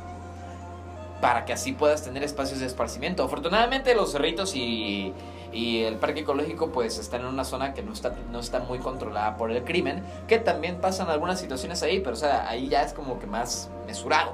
Para 1.23 1.47
que 1.47 1.55
así 1.55 1.73
puedas 1.73 2.03
tener 2.03 2.23
espacios 2.23 2.59
de 2.61 2.67
esparcimiento. 2.67 3.23
Afortunadamente 3.25 3.95
los 3.95 4.13
cerritos 4.13 4.55
y, 4.57 5.15
y 5.53 5.83
el 5.85 5.95
parque 5.97 6.21
ecológico 6.21 6.71
pues 6.73 6.99
están 6.99 7.21
en 7.23 7.29
una 7.29 7.45
zona 7.45 7.73
que 7.75 7.83
no 7.83 7.93
está, 7.95 8.13
no 8.31 8.41
está 8.41 8.59
muy 8.59 8.79
controlada 8.81 9.37
por 9.39 9.51
el 9.51 9.63
crimen. 9.65 10.03
Que 10.29 10.39
también 10.39 10.77
pasan 10.81 11.09
algunas 11.09 11.39
situaciones 11.41 11.81
ahí, 11.85 12.01
pero 12.01 12.13
o 12.15 12.19
sea, 12.19 12.49
ahí 12.49 12.69
ya 12.69 12.83
es 12.83 12.93
como 12.93 13.19
que 13.21 13.27
más 13.27 13.71
mesurado. 13.87 14.33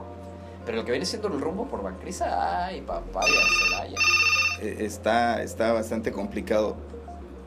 Pero 0.65 0.79
lo 0.79 0.85
que 0.85 0.91
viene 0.93 1.07
siendo 1.07 1.29
el 1.29 1.41
rumbo 1.41 1.67
por 1.67 1.83
Bancrisa, 1.83 2.65
ay 2.67 2.81
papaya, 2.81 3.33
Celaya. 3.59 3.99
Eh, 4.61 4.77
Está, 4.81 5.43
está 5.43 5.73
bastante 5.75 6.11
complicado. 6.11 6.75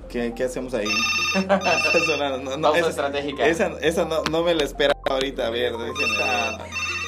¿Qué, 0.07 0.33
qué 0.35 0.43
hacemos 0.43 0.73
ahí? 0.73 0.87
Eso 1.95 2.17
no, 2.17 2.37
no, 2.37 2.57
no, 2.57 2.75
esa- 2.75 2.89
estratégica. 2.89 3.45
Esa, 3.45 3.71
esa 3.81 4.05
no, 4.05 4.23
no 4.29 4.43
me 4.43 4.53
la 4.53 4.63
esperaba 4.65 4.99
ahorita. 5.05 5.47
A 5.47 5.49
ver, 5.49 5.73
esa, 5.73 6.57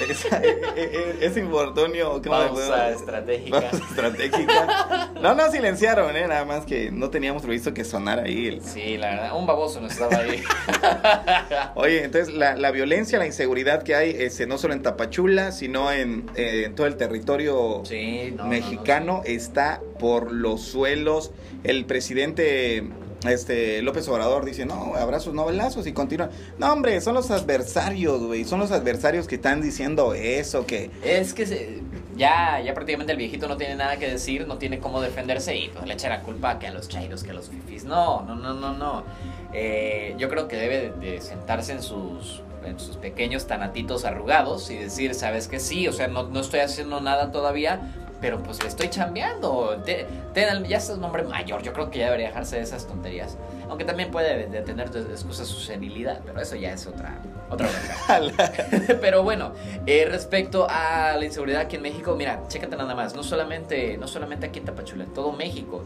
esa- 0.12 0.42
e- 0.44 0.60
e- 0.76 1.26
ese 1.26 1.40
infortunio. 1.40 2.22
¿cómo 2.24 2.40
le 2.40 2.48
Pausa 2.50 2.90
estratégica. 2.92 3.62
Pausa 3.70 3.86
estratégica. 3.90 5.12
No, 5.22 5.34
no 5.36 5.52
silenciaron, 5.52 6.16
¿eh? 6.16 6.28
Nada 6.28 6.46
más 6.46 6.66
que 6.66 6.92
no 6.92 7.10
teníamos 7.10 7.42
previsto 7.44 7.74
que 7.74 7.84
sonara 7.84 8.24
ahí. 8.24 8.48
el- 8.48 8.62
Sí, 8.64 8.98
la 8.98 9.10
verdad, 9.12 9.38
un 9.38 9.46
baboso 9.48 9.80
no 9.82 9.88
estaba 9.88 10.18
ahí. 10.18 10.42
Oye, 11.76 12.04
entonces 12.04 12.34
la, 12.34 12.56
la 12.56 12.72
violencia, 12.72 13.18
la 13.20 13.26
inseguridad 13.26 13.84
que 13.84 13.96
hay, 13.96 14.16
este, 14.18 14.48
no 14.48 14.58
solo 14.58 14.74
en 14.74 14.82
Tapachula, 14.82 15.52
sino 15.52 15.92
en, 15.92 16.30
eh, 16.36 16.64
en 16.66 16.76
todo 16.76 16.88
el 16.88 16.96
territorio 16.98 17.82
Sí, 17.86 18.32
no, 18.32 18.38
no, 18.38 18.44
no, 18.44 18.50
mexicano 18.50 19.22
está 19.26 19.82
por 20.00 20.32
los 20.32 20.62
suelos. 20.62 21.32
El 21.64 21.86
presidente 21.86 22.84
este 23.26 23.82
López 23.82 24.08
Obrador 24.08 24.46
dice, 24.46 24.66
no, 24.66 24.96
abrazos, 24.96 25.34
no 25.34 25.46
balazos 25.46 25.88
y 25.88 25.94
continúa. 25.94 26.30
No, 26.58 26.72
hombre, 26.72 27.00
son 27.02 27.14
los 27.16 27.32
adversarios, 27.32 28.22
güey. 28.24 28.44
Son 28.46 28.60
los 28.60 28.72
adversarios 28.72 29.28
que 29.28 29.36
están 29.36 29.62
diciendo 29.62 30.14
eso, 30.14 30.66
que... 30.66 30.92
Es 31.04 31.34
que 31.34 31.82
ya, 32.16 32.62
ya 32.62 32.74
prácticamente 32.74 33.14
el 33.14 33.18
viejito 33.18 33.48
no 33.48 33.58
tiene 33.58 33.76
nada 33.76 33.98
que 33.98 34.10
decir, 34.10 34.48
no 34.48 34.58
tiene 34.58 34.80
cómo 34.80 35.02
defenderse 35.02 35.56
y 35.56 35.70
pues 35.70 35.86
le 35.86 35.94
echa 35.94 36.10
la 36.10 36.22
culpa 36.22 36.60
que 36.60 36.68
a 36.68 36.72
los 36.72 36.88
chairos, 36.90 37.24
que 37.24 37.32
a 37.32 37.34
los 37.34 37.50
fifis. 37.50 37.86
No, 37.86 38.22
no, 38.24 38.36
no, 38.36 38.54
no, 38.54 38.74
no. 38.74 39.04
Eh, 39.54 40.16
yo 40.18 40.30
creo 40.30 40.48
que 40.48 40.56
debe 40.56 40.92
de, 40.92 41.12
de 41.12 41.22
sentarse 41.22 41.74
en 41.74 41.82
sus, 41.82 42.42
en 42.66 42.80
sus 42.80 42.98
pequeños 42.98 43.48
tanatitos 43.48 44.06
arrugados 44.06 44.70
y 44.70 44.78
decir, 44.78 45.14
¿sabes 45.14 45.48
que 45.48 45.60
Sí, 45.60 45.88
o 45.88 45.94
sea, 45.94 46.08
no, 46.08 46.24
no 46.24 46.40
estoy 46.40 46.60
haciendo 46.62 47.02
nada 47.02 47.32
todavía, 47.32 47.94
pero 48.24 48.42
pues 48.42 48.64
le 48.64 48.70
estoy 48.70 48.90
chambeando. 48.90 49.82
Te- 49.84 50.08
ya 50.34 50.78
es 50.78 50.90
un 50.90 51.04
hombre 51.04 51.24
mayor, 51.24 51.62
yo 51.62 51.74
creo 51.74 51.92
que 51.92 52.00
ya 52.00 52.06
debería 52.06 52.28
dejarse 52.28 52.56
de 52.56 52.62
esas 52.62 52.88
tonterías. 52.88 53.38
Aunque 53.68 53.84
también 53.84 54.12
puede 54.12 54.48
de 54.48 54.62
tener 54.62 54.88
excusa 54.96 55.44
su 55.44 55.60
senilidad, 55.60 56.22
pero 56.26 56.40
eso 56.40 56.56
ya 56.56 56.72
es 56.72 56.88
otra, 56.88 57.18
otra. 57.50 57.68
Pero 59.02 59.24
bueno, 59.24 59.52
eh, 59.86 60.08
respecto 60.10 60.66
a 60.70 61.18
la 61.18 61.26
inseguridad 61.26 61.64
aquí 61.64 61.76
en 61.76 61.82
México, 61.82 62.16
mira, 62.16 62.44
chécate 62.48 62.78
nada 62.78 62.96
más, 62.96 63.14
no 63.14 63.24
solamente, 63.24 63.98
no 63.98 64.08
solamente 64.08 64.46
aquí 64.46 64.60
en 64.60 64.66
Tapachula, 64.66 65.04
en 65.04 65.14
todo 65.14 65.34
México. 65.34 65.84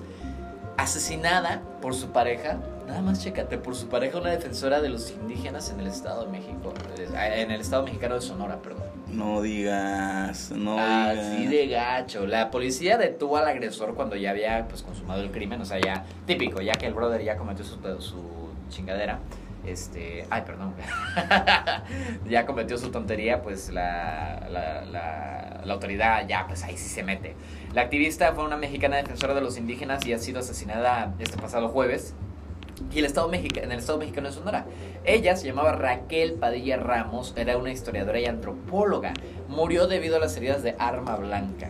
Asesinada 0.77 1.63
por 1.81 1.95
su 1.95 2.11
pareja, 2.11 2.59
nada 2.87 3.01
más 3.01 3.23
chécate, 3.23 3.57
por 3.57 3.75
su 3.75 3.87
pareja 3.87 4.19
una 4.19 4.29
defensora 4.29 4.79
de 4.79 4.89
los 4.89 5.09
indígenas 5.09 5.71
en 5.71 5.79
el 5.79 5.87
Estado 5.87 6.25
de 6.25 6.31
México, 6.31 6.71
en 6.95 7.49
el 7.49 7.61
Estado 7.61 7.81
mexicano 7.81 8.13
de 8.13 8.21
Sonora, 8.21 8.57
perdón. 8.61 8.83
No 9.11 9.41
digas, 9.41 10.51
no 10.51 10.77
Así 10.77 11.47
digas. 11.47 11.49
de 11.51 11.67
gacho. 11.67 12.27
La 12.27 12.51
policía 12.51 12.97
detuvo 12.97 13.37
al 13.37 13.47
agresor 13.47 13.95
cuando 13.95 14.15
ya 14.15 14.31
había 14.31 14.67
pues 14.67 14.83
consumado 14.83 15.21
el 15.21 15.31
crimen, 15.31 15.61
o 15.61 15.65
sea, 15.65 15.79
ya 15.79 16.05
típico, 16.25 16.61
ya 16.61 16.73
que 16.73 16.87
el 16.87 16.93
brother 16.93 17.23
ya 17.23 17.37
cometió 17.37 17.63
su, 17.63 17.77
su 18.01 18.49
chingadera. 18.69 19.19
Este, 19.65 20.25
ay, 20.29 20.43
perdón. 20.45 20.73
ya 22.29 22.45
cometió 22.45 22.77
su 22.77 22.89
tontería, 22.89 23.41
pues 23.41 23.69
la, 23.69 24.47
la, 24.49 24.85
la, 24.85 25.61
la 25.65 25.73
autoridad 25.73 26.25
ya, 26.27 26.45
pues 26.47 26.63
ahí 26.63 26.77
sí 26.77 26.87
se 26.87 27.03
mete. 27.03 27.35
La 27.73 27.81
activista 27.81 28.33
fue 28.33 28.45
una 28.45 28.55
mexicana 28.57 28.97
defensora 28.97 29.33
de 29.33 29.41
los 29.41 29.57
indígenas 29.57 30.05
y 30.05 30.13
ha 30.13 30.19
sido 30.19 30.39
asesinada 30.39 31.13
este 31.19 31.37
pasado 31.37 31.69
jueves. 31.69 32.13
Y 32.93 32.99
el 32.99 33.05
estado 33.05 33.27
mexica- 33.27 33.61
en 33.61 33.71
el 33.71 33.79
Estado 33.79 33.97
mexicano 33.99 34.27
de 34.29 34.33
Sonora. 34.33 34.65
Ella 35.03 35.35
se 35.35 35.45
llamaba 35.47 35.73
Raquel 35.73 36.33
Padilla 36.33 36.77
Ramos, 36.77 37.33
era 37.35 37.57
una 37.57 37.71
historiadora 37.71 38.19
y 38.19 38.25
antropóloga. 38.25 39.13
Murió 39.49 39.87
debido 39.87 40.15
a 40.17 40.19
las 40.19 40.35
heridas 40.37 40.63
de 40.63 40.75
arma 40.79 41.15
blanca. 41.17 41.69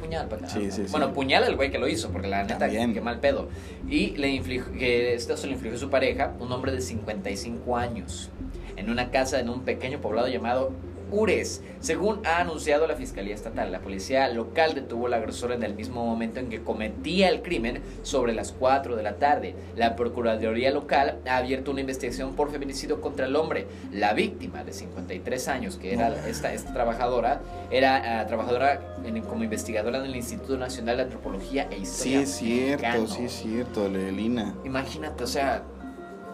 Puñal, 0.00 0.26
pa- 0.28 0.48
Sí, 0.48 0.70
sí, 0.70 0.84
sí. 0.86 0.90
Bueno, 0.90 1.12
puñal 1.12 1.44
el 1.44 1.54
güey 1.54 1.70
que 1.70 1.78
lo 1.78 1.86
hizo, 1.88 2.10
porque 2.10 2.26
la 2.26 2.42
neta, 2.42 2.58
También. 2.58 2.94
qué 2.94 3.00
mal 3.00 3.20
pedo. 3.20 3.48
Y 3.88 4.16
le 4.16 4.28
infligió, 4.28 4.72
que 4.72 5.14
esto 5.14 5.36
se 5.36 5.46
le 5.46 5.52
infligió 5.52 5.78
su 5.78 5.88
pareja, 5.90 6.32
un 6.40 6.50
hombre 6.52 6.72
de 6.72 6.80
55 6.80 7.76
años, 7.76 8.30
en 8.76 8.90
una 8.90 9.10
casa 9.10 9.38
en 9.40 9.48
un 9.48 9.62
pequeño 9.62 10.00
poblado 10.00 10.26
llamado 10.28 10.72
Ures. 11.10 11.62
Según 11.80 12.20
ha 12.26 12.40
anunciado 12.40 12.86
la 12.86 12.96
Fiscalía 12.96 13.34
Estatal, 13.34 13.70
la 13.70 13.80
policía 13.80 14.28
local 14.28 14.74
detuvo 14.74 15.06
al 15.06 15.14
agresor 15.14 15.52
en 15.52 15.62
el 15.62 15.74
mismo 15.74 16.04
momento 16.04 16.40
en 16.40 16.48
que 16.48 16.62
cometía 16.62 17.28
el 17.28 17.42
crimen 17.42 17.80
sobre 18.02 18.32
las 18.34 18.52
4 18.52 18.96
de 18.96 19.02
la 19.02 19.14
tarde. 19.16 19.54
La 19.76 19.94
Procuraduría 19.96 20.70
local 20.70 21.18
ha 21.28 21.36
abierto 21.36 21.70
una 21.70 21.80
investigación 21.80 22.34
por 22.34 22.50
feminicidio 22.50 23.00
contra 23.00 23.26
el 23.26 23.36
hombre. 23.36 23.66
La 23.92 24.12
víctima 24.12 24.64
de 24.64 24.72
53 24.72 25.48
años, 25.48 25.76
que 25.76 25.92
era 25.94 26.28
esta, 26.28 26.52
esta 26.52 26.72
trabajadora, 26.72 27.40
era 27.70 28.20
ah, 28.20 28.26
trabajadora 28.26 28.96
en- 29.04 29.22
como 29.22 29.44
investigadora 29.44 29.98
en 29.98 30.04
el 30.06 30.16
Instituto 30.16 30.56
Nacional 30.56 30.96
de 30.96 31.02
Antropología 31.04 31.68
e 31.70 31.76
Sí, 31.86 32.14
Historia. 32.14 32.20
es 32.22 32.30
cierto, 32.34 32.82
Mexicano. 32.82 33.06
sí 33.08 33.22
es 33.24 33.32
cierto, 33.32 33.88
Lelina. 33.88 34.54
Imagínate, 34.64 35.24
o 35.24 35.26
sea, 35.26 35.62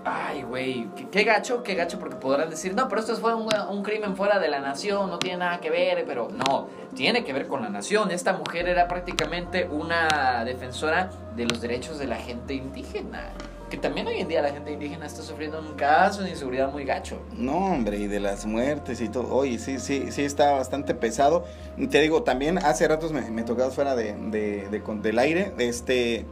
ay, 0.04 0.42
güey, 0.42 0.87
qué, 1.11 1.25
gacho, 1.25 1.62
qué 1.62 1.75
gacho, 1.75 1.99
porque 1.99 2.16
podrán 2.16 2.50
decir, 2.50 2.75
no, 2.75 2.88
pero 2.88 3.00
esto 3.00 3.16
fue 3.16 3.34
un, 3.34 3.82
crimen 3.82 4.16
fuera 4.16 4.38
de 4.38 4.49
la 4.49 4.61
nación, 4.61 5.11
no 5.11 5.18
tiene 5.18 5.38
nada 5.38 5.61
que 5.61 5.70
ver, 5.70 6.04
pero 6.06 6.28
no, 6.30 6.68
tiene 6.94 7.25
que 7.25 7.32
ver 7.32 7.46
con 7.46 7.62
la 7.62 7.68
nación. 7.70 8.11
Esta 8.11 8.34
mujer 8.34 8.68
era 8.68 8.87
prácticamente 8.88 9.66
una 9.70 10.44
defensora 10.44 11.11
de 11.37 11.46
los 11.46 11.61
derechos 11.61 11.99
de 11.99 12.06
la 12.06 12.16
gente 12.16 12.54
indígena. 12.54 13.30
Que 13.70 13.78
también 13.78 14.06
hoy 14.06 14.20
en 14.20 14.28
día 14.28 14.40
la 14.42 14.50
gente 14.50 14.70
indígena 14.73 15.06
está 15.06 15.23
sufriendo 15.23 15.58
un 15.58 15.75
caso 15.75 16.23
de 16.23 16.30
inseguridad 16.30 16.70
muy 16.70 16.84
gacho. 16.84 17.20
No, 17.32 17.73
hombre, 17.73 17.96
y 17.96 18.06
de 18.06 18.20
las 18.20 18.44
muertes 18.46 19.00
y 19.00 19.08
todo. 19.08 19.34
Oye, 19.34 19.58
sí, 19.58 19.78
sí, 19.78 20.12
sí 20.12 20.23
está 20.23 20.52
bastante 20.52 20.94
pesado. 20.94 21.44
Te 21.90 22.00
digo, 22.00 22.23
también 22.23 22.58
hace 22.58 22.87
ratos 22.87 23.11
me, 23.11 23.23
me 23.30 23.42
tocaba 23.42 23.70
fuera 23.70 23.96
de, 23.96 24.14
de- 24.14 24.68
del 25.02 25.18
aire, 25.18 25.52
este, 25.58 26.25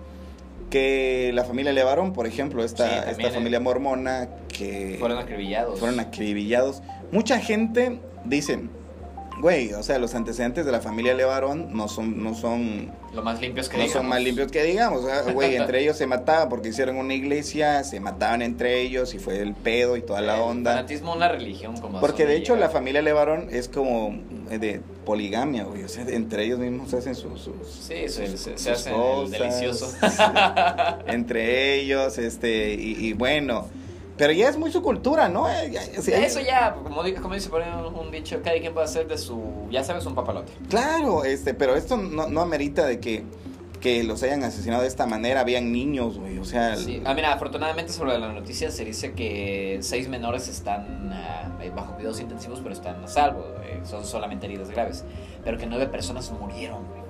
que 0.73 1.31
la 1.35 1.45
familia 1.45 1.71
Levarón, 1.73 2.14
por 2.14 2.26
ejemplo, 2.26 2.64
esta, 2.64 3.05
Sí, 3.05 3.11
esta 3.11 3.31
familia 3.31 3.61
mormona 3.61 4.29
que 4.49 4.97
Fueron 4.99 5.19
acribillados. 5.19 5.79
fueron 5.79 6.00
acribillados. 6.00 6.83
Mucha 7.12 7.38
gente 7.38 8.00
dice, 8.25 8.59
güey, 9.43 9.73
o 9.75 9.83
sea, 9.83 9.99
los 9.99 10.15
antecedentes 10.15 10.65
de 10.65 10.73
la 10.73 10.81
familia 10.81 11.13
Levarón 11.15 11.77
no 11.77 11.89
son, 11.89 12.23
no 12.23 12.35
son 12.35 12.91
Lo 13.13 13.23
más 13.23 13.41
limpios 13.41 13.69
que 13.69 13.77
no 13.77 13.83
son 13.83 13.89
digamos. 13.91 14.09
más 14.11 14.23
limpios 14.23 14.53
que 14.53 14.63
digamos, 14.63 15.05
o 15.05 15.07
sea, 15.09 15.23
güey, 15.33 15.57
entre 15.63 15.83
ellos 15.83 15.97
se 15.99 16.07
mataban 16.07 16.49
porque 16.49 16.69
hicieron 16.71 16.97
una 16.97 17.13
iglesia, 17.13 17.83
se 17.85 18.01
mataban 18.01 18.41
entre 18.41 18.81
ellos 18.81 19.13
y 19.15 19.19
fue 19.19 19.41
el 19.41 19.55
pedo 19.55 19.97
y 19.97 20.03
toda 20.03 20.21
la 20.23 20.37
El 20.37 20.41
onda. 20.43 20.71
fanatismo, 20.77 21.13
una 21.13 21.29
religión 21.29 21.77
como 21.77 22.01
Porque 22.01 22.25
de 22.25 22.37
hecho 22.37 22.57
la 22.57 22.71
familia 22.71 23.03
Levarón 23.03 23.49
es 23.51 23.69
como 23.69 24.17
de 24.49 24.81
poligamia, 25.05 25.65
güey, 25.65 25.83
o 25.83 25.89
sea, 25.89 26.05
entre 26.09 26.45
ellos 26.45 26.61
mismos 26.61 26.91
se 26.91 26.99
hacen 26.99 27.15
sus... 27.17 27.41
sus 27.41 27.67
Sí, 27.69 28.09
se, 28.09 28.37
se, 28.39 28.39
se 28.39 28.57
sus 28.57 28.67
hacen 28.69 28.95
el 28.95 29.31
delicioso. 29.31 29.93
entre 31.09 31.75
ellos, 31.81 32.17
este, 32.19 32.75
y, 32.75 32.97
y 33.09 33.13
bueno, 33.13 33.67
pero 34.16 34.33
ya 34.33 34.49
es 34.49 34.57
muy 34.59 34.71
su 34.71 34.83
cultura, 34.83 35.28
¿no? 35.28 35.49
Eh, 35.49 35.71
ya- 35.73 36.02
sea, 36.02 36.19
Eso 36.25 36.40
ya, 36.40 36.75
como, 36.75 37.02
di- 37.02 37.14
como 37.14 37.35
dice 37.35 37.49
por 37.49 37.62
ahí 37.62 37.71
un, 37.87 37.95
un 37.95 38.11
dicho, 38.11 38.40
cada 38.42 38.59
quien 38.61 38.73
puede 38.75 38.85
hacer 38.87 39.09
de 39.09 39.19
su, 39.19 39.40
ya 39.71 39.83
sabes, 39.85 40.04
un 40.07 40.14
papalote. 40.14 40.52
Claro, 40.69 41.25
este, 41.25 41.54
pero 41.54 41.75
esto 41.76 41.97
no, 41.97 42.28
no 42.28 42.40
amerita 42.40 42.87
de 42.87 43.00
que, 43.00 43.25
que 43.81 44.04
los 44.04 44.23
hayan 44.23 44.45
asesinado 44.45 44.83
de 44.83 44.88
esta 44.88 45.07
manera, 45.07 45.40
habían 45.40 45.73
niños, 45.73 46.19
güey, 46.19 46.38
o 46.38 46.45
sea... 46.45 46.76
Sí. 46.76 47.02
Ah, 47.04 47.14
mira, 47.14 47.33
afortunadamente 47.33 47.92
sobre 47.92 48.16
la 48.19 48.33
noticia 48.33 48.71
se 48.71 48.85
dice 48.85 49.12
que 49.12 49.78
seis 49.83 50.09
menores 50.09 50.47
están 50.49 51.11
ah, 51.12 51.50
bajo 51.75 51.95
cuidados 51.95 52.21
intensivos, 52.21 52.61
pero 52.61 52.75
están 52.75 53.02
a 53.02 53.09
salvo. 53.09 53.45
eh, 53.64 53.81
son 53.85 54.04
solamente 54.04 54.47
heridas 54.47 54.71
graves. 54.71 55.04
Pero 55.45 55.59
que 55.59 55.66
nueve 55.66 55.88
personas 55.88 56.31
murieron, 56.31 56.87
güey. 56.87 57.02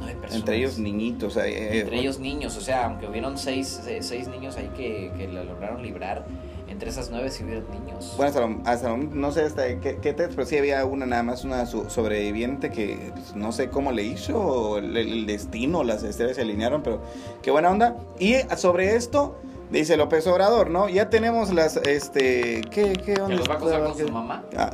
Nueve 0.00 0.14
personas. 0.20 0.40
Entre 0.40 0.56
ellos 0.56 0.78
niñitos, 0.78 1.32
sea, 1.34 1.46
eh, 1.46 1.80
Entre 1.80 1.98
ellos 1.98 2.18
niños, 2.18 2.56
o 2.56 2.60
sea, 2.60 2.84
aunque 2.86 3.06
hubieron 3.08 3.36
seis, 3.38 3.80
eh, 3.86 3.98
seis 4.02 4.28
niños 4.28 4.56
ahí 4.56 4.70
que, 4.76 5.12
que 5.16 5.28
la 5.28 5.44
lograron 5.44 5.82
librar, 5.82 6.24
entre 6.68 6.90
esas 6.90 7.10
nueve 7.10 7.30
sí 7.30 7.44
hubieron 7.44 7.64
niños. 7.70 8.14
Bueno, 8.16 8.28
hasta, 8.28 8.40
lo- 8.46 8.60
hasta 8.64 8.88
lo- 8.90 8.96
no 8.98 9.32
sé 9.32 9.42
hasta 9.42 9.66
qué, 9.80 9.96
qué 10.00 10.12
texto, 10.12 10.34
pero 10.36 10.46
sí 10.46 10.56
había 10.58 10.84
una 10.84 11.06
nada 11.06 11.22
más, 11.22 11.44
una 11.44 11.64
sobreviviente 11.66 12.70
que 12.70 13.10
pues, 13.14 13.34
no 13.34 13.52
sé 13.52 13.70
cómo 13.70 13.92
le 13.92 14.02
hizo, 14.04 14.38
o 14.38 14.78
el, 14.78 14.96
el 14.96 15.26
destino, 15.26 15.82
las 15.84 16.02
estrellas 16.02 16.36
se 16.36 16.42
alinearon, 16.42 16.82
pero 16.82 17.00
qué 17.42 17.50
buena 17.50 17.70
onda. 17.70 17.96
Y 18.18 18.34
sobre 18.56 18.94
esto, 18.96 19.36
dice 19.70 19.96
López 19.96 20.26
Obrador, 20.26 20.70
¿no? 20.70 20.88
Ya 20.88 21.10
tenemos 21.10 21.52
las, 21.52 21.76
este, 21.78 22.60
¿qué, 22.70 22.92
qué 22.92 23.14
que 23.14 23.20
onda? 23.20 23.36
los 23.36 23.48
va 23.48 23.54
a 23.54 23.56
acusar 23.56 23.82
con 23.84 23.96
¿Qué- 23.96 24.04
su 24.06 24.12
mamá. 24.12 24.44
Ah, 24.56 24.70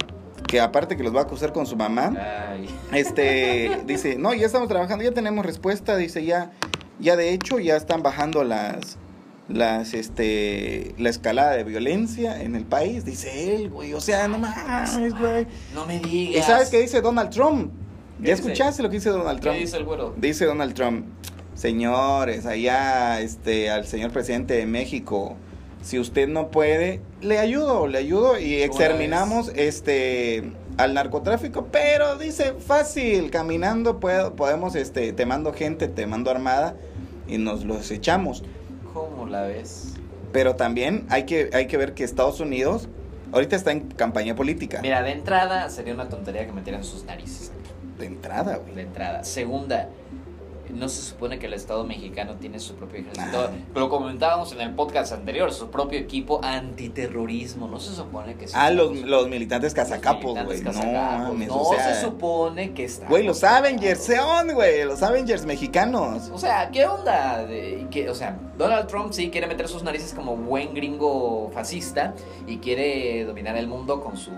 que 0.54 0.60
aparte 0.60 0.96
que 0.96 1.02
los 1.02 1.12
va 1.12 1.18
a 1.18 1.22
acusar 1.24 1.52
con 1.52 1.66
su 1.66 1.74
mamá, 1.74 2.12
Ay. 2.48 2.68
este, 2.92 3.80
dice, 3.86 4.14
no, 4.16 4.32
ya 4.34 4.46
estamos 4.46 4.68
trabajando, 4.68 5.02
ya 5.02 5.10
tenemos 5.10 5.44
respuesta, 5.44 5.96
dice, 5.96 6.24
ya, 6.24 6.52
ya 7.00 7.16
de 7.16 7.30
hecho, 7.30 7.58
ya 7.58 7.74
están 7.74 8.04
bajando 8.04 8.44
las, 8.44 8.96
las, 9.48 9.94
este, 9.94 10.94
la 10.96 11.10
escalada 11.10 11.56
de 11.56 11.64
violencia 11.64 12.40
en 12.40 12.54
el 12.54 12.64
país, 12.66 13.04
dice 13.04 13.56
él, 13.56 13.68
güey, 13.68 13.94
o 13.94 14.00
sea, 14.00 14.28
no 14.28 14.38
mames, 14.38 15.18
güey. 15.18 15.48
No 15.74 15.86
me 15.86 15.96
¿Y 15.96 16.28
digas. 16.28 16.46
sabes 16.46 16.70
qué 16.70 16.80
dice 16.82 17.00
Donald 17.00 17.30
Trump? 17.30 17.72
¿Qué 18.20 18.28
¿Ya 18.28 18.36
dice? 18.36 18.46
escuchaste 18.46 18.80
lo 18.84 18.90
que 18.90 18.94
dice 18.98 19.10
Donald 19.10 19.40
¿Qué 19.40 19.42
Trump? 19.42 19.58
dice 19.58 19.76
el 19.76 19.84
güero? 19.84 20.14
Dice 20.16 20.44
Donald 20.44 20.74
Trump, 20.74 21.04
señores, 21.54 22.46
allá, 22.46 23.20
este, 23.20 23.70
al 23.70 23.88
señor 23.88 24.12
presidente 24.12 24.54
de 24.54 24.66
México, 24.66 25.34
si 25.84 25.98
usted 25.98 26.28
no 26.28 26.50
puede, 26.50 27.02
le 27.20 27.38
ayudo, 27.38 27.86
le 27.86 27.98
ayudo 27.98 28.38
y 28.38 28.62
exterminamos, 28.62 29.52
este, 29.54 30.50
al 30.78 30.94
narcotráfico, 30.94 31.68
pero 31.70 32.16
dice, 32.16 32.54
fácil, 32.54 33.30
caminando 33.30 34.00
puedo, 34.00 34.34
podemos, 34.34 34.76
este, 34.76 35.12
te 35.12 35.26
mando 35.26 35.52
gente, 35.52 35.86
te 35.88 36.06
mando 36.06 36.30
armada 36.30 36.74
y 37.28 37.36
nos 37.36 37.64
los 37.66 37.90
echamos. 37.90 38.42
¿Cómo 38.94 39.26
la 39.26 39.42
ves? 39.42 39.92
Pero 40.32 40.56
también 40.56 41.04
hay 41.10 41.24
que, 41.24 41.50
hay 41.52 41.66
que 41.66 41.76
ver 41.76 41.92
que 41.92 42.02
Estados 42.02 42.40
Unidos 42.40 42.88
ahorita 43.32 43.54
está 43.54 43.70
en 43.70 43.80
campaña 43.80 44.34
política. 44.34 44.80
Mira, 44.80 45.02
de 45.02 45.12
entrada 45.12 45.68
sería 45.68 45.92
una 45.92 46.08
tontería 46.08 46.46
que 46.46 46.52
metieran 46.52 46.82
sus 46.82 47.04
narices. 47.04 47.52
De 47.98 48.06
entrada, 48.06 48.56
güey. 48.56 48.74
De 48.74 48.82
entrada. 48.82 49.22
Segunda, 49.22 49.90
no 50.74 50.88
se 50.88 51.02
supone 51.02 51.38
que 51.38 51.46
el 51.46 51.54
Estado 51.54 51.84
mexicano 51.84 52.34
tiene 52.36 52.58
su 52.58 52.74
propio 52.74 53.00
ejército. 53.00 53.50
Lo 53.74 53.88
comentábamos 53.88 54.52
en 54.52 54.60
el 54.60 54.74
podcast 54.74 55.12
anterior, 55.12 55.52
su 55.52 55.70
propio 55.70 55.98
equipo 55.98 56.40
antiterrorismo. 56.42 57.68
No 57.68 57.80
se 57.80 57.94
supone 57.94 58.34
que... 58.36 58.46
Ah, 58.52 58.70
los, 58.70 58.96
los 59.00 59.28
militantes 59.28 59.74
cazacapos, 59.74 60.44
güey. 60.44 60.60
No 60.62 60.72
mames, 60.72 61.48
No 61.48 61.62
o 61.62 61.74
sea. 61.74 61.94
se 61.94 62.00
supone 62.02 62.72
que 62.72 62.84
está... 62.84 63.06
Güey, 63.08 63.24
los 63.24 63.42
Avengers, 63.44 64.08
güey. 64.54 64.84
Los 64.84 65.02
Avengers 65.02 65.44
mexicanos. 65.46 66.30
O 66.32 66.38
sea, 66.38 66.70
¿qué 66.70 66.86
onda? 66.86 67.44
De- 67.44 67.80
y 67.80 67.84
que, 67.86 68.08
o 68.10 68.14
sea, 68.14 68.38
Donald 68.58 68.86
Trump 68.86 69.12
sí 69.12 69.30
quiere 69.30 69.46
meter 69.46 69.68
sus 69.68 69.82
narices 69.82 70.12
como 70.14 70.36
buen 70.36 70.74
gringo 70.74 71.50
fascista 71.54 72.14
y 72.46 72.58
quiere 72.58 73.24
dominar 73.24 73.56
el 73.56 73.66
mundo 73.66 74.00
con 74.00 74.16
su... 74.16 74.30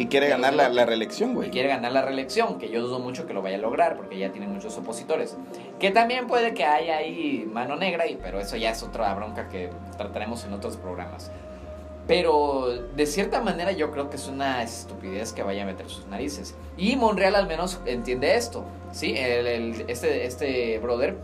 Y 0.00 0.06
quiere 0.06 0.28
ganar 0.28 0.54
la, 0.54 0.70
la 0.70 0.86
reelección, 0.86 1.32
y 1.32 1.34
güey. 1.34 1.50
quiere 1.50 1.68
ganar 1.68 1.92
la 1.92 2.00
reelección, 2.02 2.58
que 2.58 2.70
yo 2.70 2.80
dudo 2.80 3.00
mucho 3.00 3.26
que 3.26 3.34
lo 3.34 3.42
vaya 3.42 3.56
a 3.56 3.60
lograr 3.60 3.96
porque 3.96 4.16
ya 4.18 4.32
tiene 4.32 4.46
muchos 4.48 4.76
opositores. 4.78 5.36
Que 5.78 5.90
también 5.90 6.26
puede 6.26 6.54
que 6.54 6.64
haya 6.64 6.96
ahí 6.96 7.46
mano 7.52 7.76
negra, 7.76 8.06
y, 8.06 8.16
pero 8.16 8.40
eso 8.40 8.56
ya 8.56 8.70
es 8.70 8.82
otra 8.82 9.12
bronca 9.14 9.50
que 9.50 9.68
trataremos 9.98 10.42
en 10.44 10.54
otros 10.54 10.78
programas. 10.78 11.30
Pero 12.06 12.68
de 12.96 13.04
cierta 13.06 13.42
manera 13.42 13.72
yo 13.72 13.90
creo 13.92 14.08
que 14.08 14.16
es 14.16 14.26
una 14.26 14.62
estupidez 14.62 15.32
que 15.34 15.42
vaya 15.42 15.64
a 15.64 15.66
meter 15.66 15.88
sus 15.90 16.06
narices. 16.06 16.54
Y 16.78 16.96
Monreal 16.96 17.34
al 17.36 17.46
menos 17.46 17.78
entiende 17.84 18.36
esto, 18.36 18.64
¿sí? 18.92 19.14
El- 19.16 19.46
el- 19.46 19.84
este, 19.86 20.24
este 20.26 20.78
brother, 20.78 21.16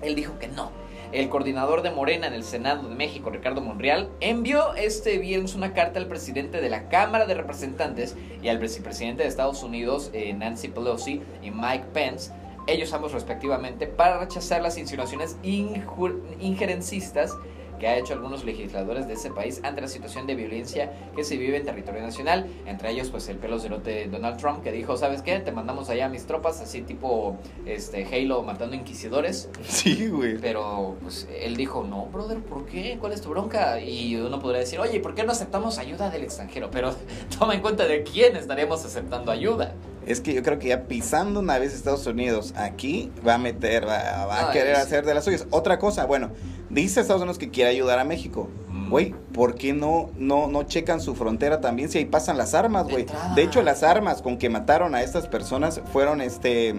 él 0.00 0.14
dijo 0.14 0.38
que 0.38 0.46
no. 0.46 0.70
El 1.12 1.28
coordinador 1.28 1.82
de 1.82 1.90
Morena 1.90 2.26
en 2.26 2.32
el 2.32 2.42
Senado 2.42 2.88
de 2.88 2.94
México, 2.94 3.28
Ricardo 3.28 3.60
Monreal, 3.60 4.08
envió 4.20 4.74
este 4.74 5.18
viernes 5.18 5.54
una 5.54 5.74
carta 5.74 5.98
al 5.98 6.06
presidente 6.06 6.62
de 6.62 6.70
la 6.70 6.88
Cámara 6.88 7.26
de 7.26 7.34
Representantes 7.34 8.16
y 8.42 8.48
al 8.48 8.58
vicepresidente 8.58 9.22
de 9.22 9.28
Estados 9.28 9.62
Unidos, 9.62 10.10
eh, 10.14 10.32
Nancy 10.32 10.68
Pelosi, 10.68 11.20
y 11.42 11.50
Mike 11.50 11.84
Pence, 11.92 12.32
ellos 12.66 12.94
ambos 12.94 13.12
respectivamente, 13.12 13.86
para 13.86 14.20
rechazar 14.20 14.62
las 14.62 14.78
insinuaciones 14.78 15.36
injerencistas 15.42 17.36
que 17.82 17.88
ha 17.88 17.98
hecho 17.98 18.14
algunos 18.14 18.44
legisladores 18.44 19.08
de 19.08 19.14
ese 19.14 19.32
país 19.32 19.60
ante 19.64 19.80
la 19.80 19.88
situación 19.88 20.28
de 20.28 20.36
violencia 20.36 20.92
que 21.16 21.24
se 21.24 21.36
vive 21.36 21.56
en 21.56 21.64
territorio 21.64 22.00
nacional, 22.00 22.46
entre 22.64 22.92
ellos 22.92 23.10
pues 23.10 23.28
el 23.28 23.38
pelos 23.38 23.64
de 23.64 24.06
Donald 24.06 24.36
Trump 24.36 24.62
que 24.62 24.70
dijo, 24.70 24.96
¿sabes 24.96 25.20
qué? 25.20 25.40
Te 25.40 25.50
mandamos 25.50 25.90
allá 25.90 26.06
a 26.06 26.08
mis 26.08 26.24
tropas, 26.24 26.60
así 26.60 26.82
tipo 26.82 27.36
este 27.66 28.04
Halo 28.06 28.44
matando 28.44 28.76
inquisidores, 28.76 29.48
Sí, 29.66 30.06
güey. 30.06 30.38
pero 30.38 30.94
pues 31.02 31.26
él 31.36 31.56
dijo, 31.56 31.82
no, 31.82 32.06
brother, 32.06 32.38
¿por 32.38 32.66
qué? 32.66 32.98
¿Cuál 33.00 33.14
es 33.14 33.20
tu 33.20 33.30
bronca? 33.30 33.80
Y 33.80 34.14
uno 34.14 34.38
podría 34.38 34.60
decir, 34.60 34.78
oye, 34.78 35.00
¿por 35.00 35.16
qué 35.16 35.24
no 35.24 35.32
aceptamos 35.32 35.78
ayuda 35.78 36.08
del 36.08 36.22
extranjero? 36.22 36.70
Pero 36.70 36.94
toma 37.36 37.54
en 37.54 37.62
cuenta 37.62 37.88
de 37.88 38.04
quién 38.04 38.36
estaríamos 38.36 38.84
aceptando 38.84 39.32
ayuda. 39.32 39.74
Es 40.06 40.20
que 40.20 40.34
yo 40.34 40.42
creo 40.42 40.58
que 40.58 40.68
ya 40.68 40.84
pisando 40.84 41.40
una 41.40 41.58
vez 41.58 41.74
Estados 41.74 42.06
Unidos 42.06 42.54
aquí, 42.56 43.10
va 43.26 43.34
a 43.34 43.38
meter, 43.38 43.86
va, 43.86 44.26
va 44.26 44.48
a 44.48 44.52
querer 44.52 44.74
hacer 44.76 45.04
de 45.04 45.14
las 45.14 45.24
suyas. 45.24 45.46
Otra 45.50 45.78
cosa, 45.78 46.06
bueno, 46.06 46.30
dice 46.72 47.00
Estados 47.00 47.22
Unidos 47.22 47.38
que 47.38 47.50
quiere 47.50 47.70
ayudar 47.70 47.98
a 47.98 48.04
México. 48.04 48.48
Mm. 48.68 48.90
Güey, 48.90 49.14
¿por 49.32 49.54
qué 49.54 49.72
no, 49.72 50.10
no, 50.16 50.48
no 50.48 50.64
checan 50.64 51.00
su 51.00 51.14
frontera 51.14 51.60
también 51.60 51.88
si 51.88 51.98
ahí 51.98 52.04
pasan 52.04 52.36
las 52.36 52.54
armas, 52.54 52.88
güey? 52.88 53.06
De 53.34 53.42
hecho, 53.42 53.62
las 53.62 53.82
armas 53.82 54.22
con 54.22 54.38
que 54.38 54.48
mataron 54.48 54.94
a 54.94 55.02
estas 55.02 55.28
personas 55.28 55.80
fueron, 55.92 56.20
este, 56.20 56.74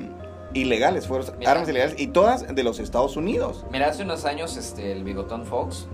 ilegales, 0.54 1.08
fueron 1.08 1.28
Mira. 1.38 1.52
armas 1.52 1.70
ilegales 1.70 1.96
y 2.00 2.08
todas 2.08 2.54
de 2.54 2.64
los 2.64 2.80
Estados 2.80 3.16
Unidos. 3.18 3.66
Mira, 3.72 3.88
hace 3.88 4.04
unos 4.04 4.26
años 4.26 4.58
este, 4.58 4.92
el 4.92 5.04
bigotón 5.04 5.46
Fox 5.46 5.88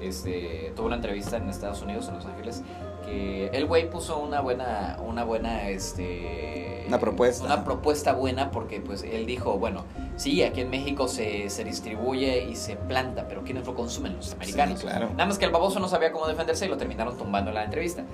este, 0.00 0.72
tuvo 0.76 0.86
una 0.86 0.96
entrevista 0.96 1.36
en 1.36 1.48
Estados 1.48 1.82
Unidos, 1.82 2.08
en 2.08 2.14
Los 2.14 2.26
Ángeles, 2.26 2.62
que 3.04 3.48
el 3.48 3.66
güey 3.66 3.90
puso 3.90 4.18
una 4.18 4.40
buena, 4.40 4.98
una 5.04 5.24
buena, 5.24 5.68
este... 5.68 6.79
Una 6.90 6.98
propuesta. 6.98 7.44
Una 7.44 7.64
propuesta 7.64 8.12
buena 8.12 8.50
porque 8.50 8.80
pues 8.80 9.02
él 9.02 9.26
dijo, 9.26 9.58
bueno, 9.58 9.84
sí, 10.16 10.42
aquí 10.42 10.60
en 10.60 10.70
México 10.70 11.08
se, 11.08 11.48
se 11.48 11.64
distribuye 11.64 12.44
y 12.44 12.56
se 12.56 12.76
planta, 12.76 13.28
pero 13.28 13.42
¿quiénes 13.44 13.66
lo 13.66 13.74
consumen? 13.74 14.16
Los 14.16 14.32
americanos. 14.34 14.80
Sí, 14.80 14.86
claro. 14.86 15.10
Nada 15.10 15.26
más 15.26 15.38
que 15.38 15.44
el 15.44 15.52
baboso 15.52 15.78
no 15.80 15.88
sabía 15.88 16.12
cómo 16.12 16.26
defenderse 16.26 16.66
y 16.66 16.68
lo 16.68 16.76
terminaron 16.76 17.16
tumbando 17.16 17.50
en 17.50 17.54
la 17.54 17.64
entrevista. 17.64 18.04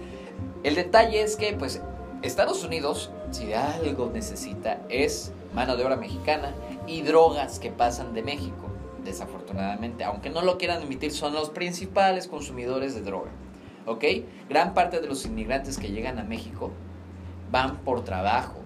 El 0.63 0.75
detalle 0.75 1.23
es 1.23 1.37
que, 1.37 1.55
pues, 1.55 1.81
Estados 2.23 2.65
Unidos, 2.65 3.11
si 3.31 3.53
algo 3.53 4.11
necesita, 4.13 4.81
es 4.89 5.33
mano 5.55 5.77
de 5.77 5.85
obra 5.85 5.97
mexicana 5.97 6.53
y 6.87 7.03
drogas 7.03 7.59
que 7.59 7.71
pasan 7.71 8.15
de 8.15 8.23
México, 8.23 8.67
desafortunadamente. 9.05 10.05
Aunque 10.05 10.31
no 10.31 10.43
lo 10.43 10.59
quieran 10.59 10.83
admitir, 10.83 11.13
son 11.13 11.33
los 11.35 11.51
principales 11.51 12.29
consumidores 12.29 12.95
de 12.95 13.03
droga. 13.03 13.31
¿Ok? 13.87 14.05
Gran 14.49 14.75
parte 14.75 15.01
de 15.01 15.07
los 15.07 15.25
inmigrantes 15.25 15.79
que 15.79 15.91
llegan 15.91 16.19
a 16.19 16.25
México 16.25 16.73
van 17.51 17.79
por 17.79 18.03
trabajo, 18.03 18.57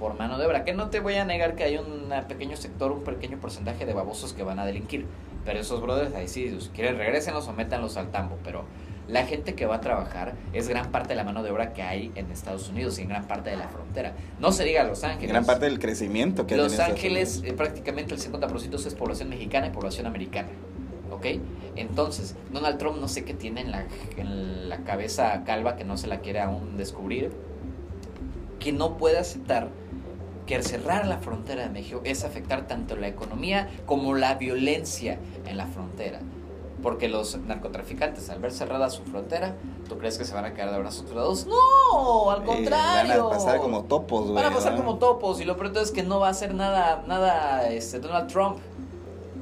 por 0.00 0.18
mano 0.18 0.38
de 0.38 0.46
obra. 0.46 0.64
Que 0.64 0.72
no 0.72 0.88
te 0.88 0.98
voy 0.98 1.14
a 1.14 1.24
negar 1.24 1.54
que 1.54 1.62
hay 1.62 1.76
un 1.76 2.12
pequeño 2.26 2.56
sector, 2.56 2.90
un 2.90 3.04
pequeño 3.04 3.38
porcentaje 3.38 3.86
de 3.86 3.92
babosos 3.92 4.32
que 4.32 4.42
van 4.42 4.58
a 4.58 4.66
delinquir. 4.66 5.06
Pero 5.44 5.60
esos 5.60 5.80
brothers, 5.80 6.14
ahí 6.14 6.26
sí, 6.26 6.56
si 6.58 6.68
quieren, 6.70 6.96
regresenlos 6.96 7.46
o 7.46 7.52
métanlos 7.52 7.96
al 7.96 8.10
tambo. 8.10 8.38
Pero 8.42 8.64
la 9.06 9.26
gente 9.26 9.54
que 9.54 9.66
va 9.66 9.76
a 9.76 9.80
trabajar 9.80 10.34
es 10.52 10.68
gran 10.68 10.90
parte 10.90 11.10
de 11.10 11.16
la 11.16 11.24
mano 11.24 11.42
de 11.42 11.50
obra 11.50 11.72
que 11.72 11.82
hay 11.82 12.10
en 12.14 12.30
Estados 12.30 12.68
Unidos 12.68 12.98
y 12.98 13.02
en 13.02 13.08
gran 13.08 13.26
parte 13.26 13.50
de 13.50 13.56
la 13.56 13.68
frontera. 13.68 14.14
No 14.40 14.52
se 14.52 14.64
diga 14.64 14.82
Los 14.84 15.04
Ángeles. 15.04 15.30
Gran 15.30 15.44
parte 15.44 15.66
del 15.66 15.78
crecimiento 15.78 16.46
que 16.46 16.54
hay 16.54 16.60
Los 16.60 16.72
en 16.72 16.80
Estados 16.80 16.92
Ángeles, 16.94 17.42
eh, 17.44 17.52
prácticamente 17.52 18.14
el 18.14 18.20
50% 18.20 18.74
es 18.74 18.94
población 18.94 19.28
mexicana 19.28 19.66
y 19.66 19.70
población 19.70 20.06
americana. 20.06 20.48
¿Ok? 21.10 21.26
Entonces, 21.76 22.36
Donald 22.52 22.78
Trump 22.78 22.98
no 22.98 23.08
sé 23.08 23.24
qué 23.24 23.34
tiene 23.34 23.62
en 23.62 23.70
la, 23.70 23.84
en 24.16 24.68
la 24.68 24.78
cabeza 24.78 25.42
calva 25.44 25.76
que 25.76 25.84
no 25.84 25.96
se 25.96 26.06
la 26.06 26.20
quiere 26.20 26.40
aún 26.40 26.76
descubrir, 26.76 27.32
que 28.60 28.72
no 28.72 28.96
puede 28.96 29.18
aceptar 29.18 29.68
que 30.46 30.62
cerrar 30.62 31.06
la 31.06 31.18
frontera 31.18 31.62
de 31.64 31.70
México 31.70 32.00
es 32.04 32.24
afectar 32.24 32.66
tanto 32.66 32.96
la 32.96 33.08
economía 33.08 33.68
como 33.86 34.14
la 34.14 34.34
violencia 34.34 35.18
en 35.46 35.56
la 35.56 35.66
frontera. 35.66 36.20
Porque 36.82 37.08
los 37.08 37.36
narcotraficantes, 37.38 38.30
al 38.30 38.38
ver 38.40 38.52
cerrada 38.52 38.88
su 38.88 39.02
frontera, 39.02 39.54
¿tú 39.88 39.98
crees 39.98 40.16
que 40.16 40.24
se 40.24 40.32
van 40.32 40.46
a 40.46 40.54
quedar 40.54 40.72
de 40.72 40.78
brazos 40.78 41.02
cruzados? 41.02 41.46
No, 41.46 42.30
al 42.30 42.42
Eh, 42.42 42.46
contrario. 42.46 43.24
van 43.24 43.32
a 43.34 43.36
pasar 43.36 43.60
como 43.60 43.84
topos, 43.84 44.22
güey. 44.22 44.34
Van 44.34 44.46
a 44.46 44.54
pasar 44.54 44.76
como 44.76 44.96
topos 44.98 45.40
y 45.40 45.44
lo 45.44 45.56
todo 45.56 45.82
es 45.82 45.90
que 45.90 46.02
no 46.02 46.20
va 46.20 46.28
a 46.28 46.30
hacer 46.30 46.54
nada, 46.54 47.04
nada 47.06 47.68
este, 47.68 47.98
Donald 48.00 48.28
Trump. 48.32 48.58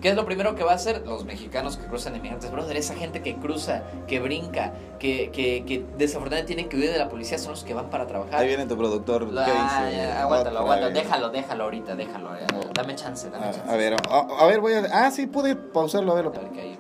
¿Qué 0.00 0.11
es 0.11 0.14
lo 0.14 0.25
primero 0.25 0.55
que 0.55 0.62
va 0.62 0.73
a 0.73 0.75
hacer? 0.76 1.02
Los 1.07 1.25
mexicanos 1.25 1.76
que 1.76 1.87
cruzan 1.87 2.14
inmigrantes. 2.14 2.50
Brother, 2.52 2.76
esa 2.76 2.95
gente 2.95 3.21
que 3.21 3.35
cruza, 3.37 3.83
que 4.07 4.21
brinca, 4.21 4.73
que, 5.00 5.31
que, 5.33 5.64
que 5.64 5.85
desafortunadamente 5.97 6.55
tienen 6.55 6.69
que 6.69 6.76
huir 6.76 6.93
de 6.93 6.99
la 6.99 7.09
policía 7.09 7.37
son 7.38 7.50
los 7.52 7.64
que 7.64 7.75
van 7.75 7.90
para 7.90 8.07
trabajar. 8.07 8.37
Ahí 8.40 8.47
viene 8.49 8.67
tu 8.67 8.76
productor. 8.76 9.28
¿Qué 9.28 9.35
Ah, 9.45 9.87
dice? 9.87 9.97
ya, 9.97 10.23
aguántalo, 10.23 10.50
Otra 10.61 10.61
aguántalo, 10.61 10.95
déjalo, 10.95 11.31
déjalo 11.31 11.64
ahorita, 11.64 11.97
déjalo. 11.97 12.31
ya, 12.38 12.47
Dame 12.75 12.95
chance, 12.95 13.28
dame 13.28 13.47
A, 13.47 13.50
chance. 13.50 13.69
a 13.71 13.76
ver, 13.76 13.95
a, 14.09 14.19
a 14.40 14.47
ver, 14.47 14.61
voy 14.61 14.75
a. 14.75 14.87
Ah, 14.93 15.11
sí, 15.11 15.26
pude 15.26 15.57
pausarlo, 15.57 16.12
a 16.12 16.14
verlo. 16.14 16.33
A 16.37 16.38
ver 16.38 16.50
qué. 16.52 16.78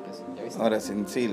Ahora 0.58 0.80
sí, 0.80 1.04
sí, 1.06 1.32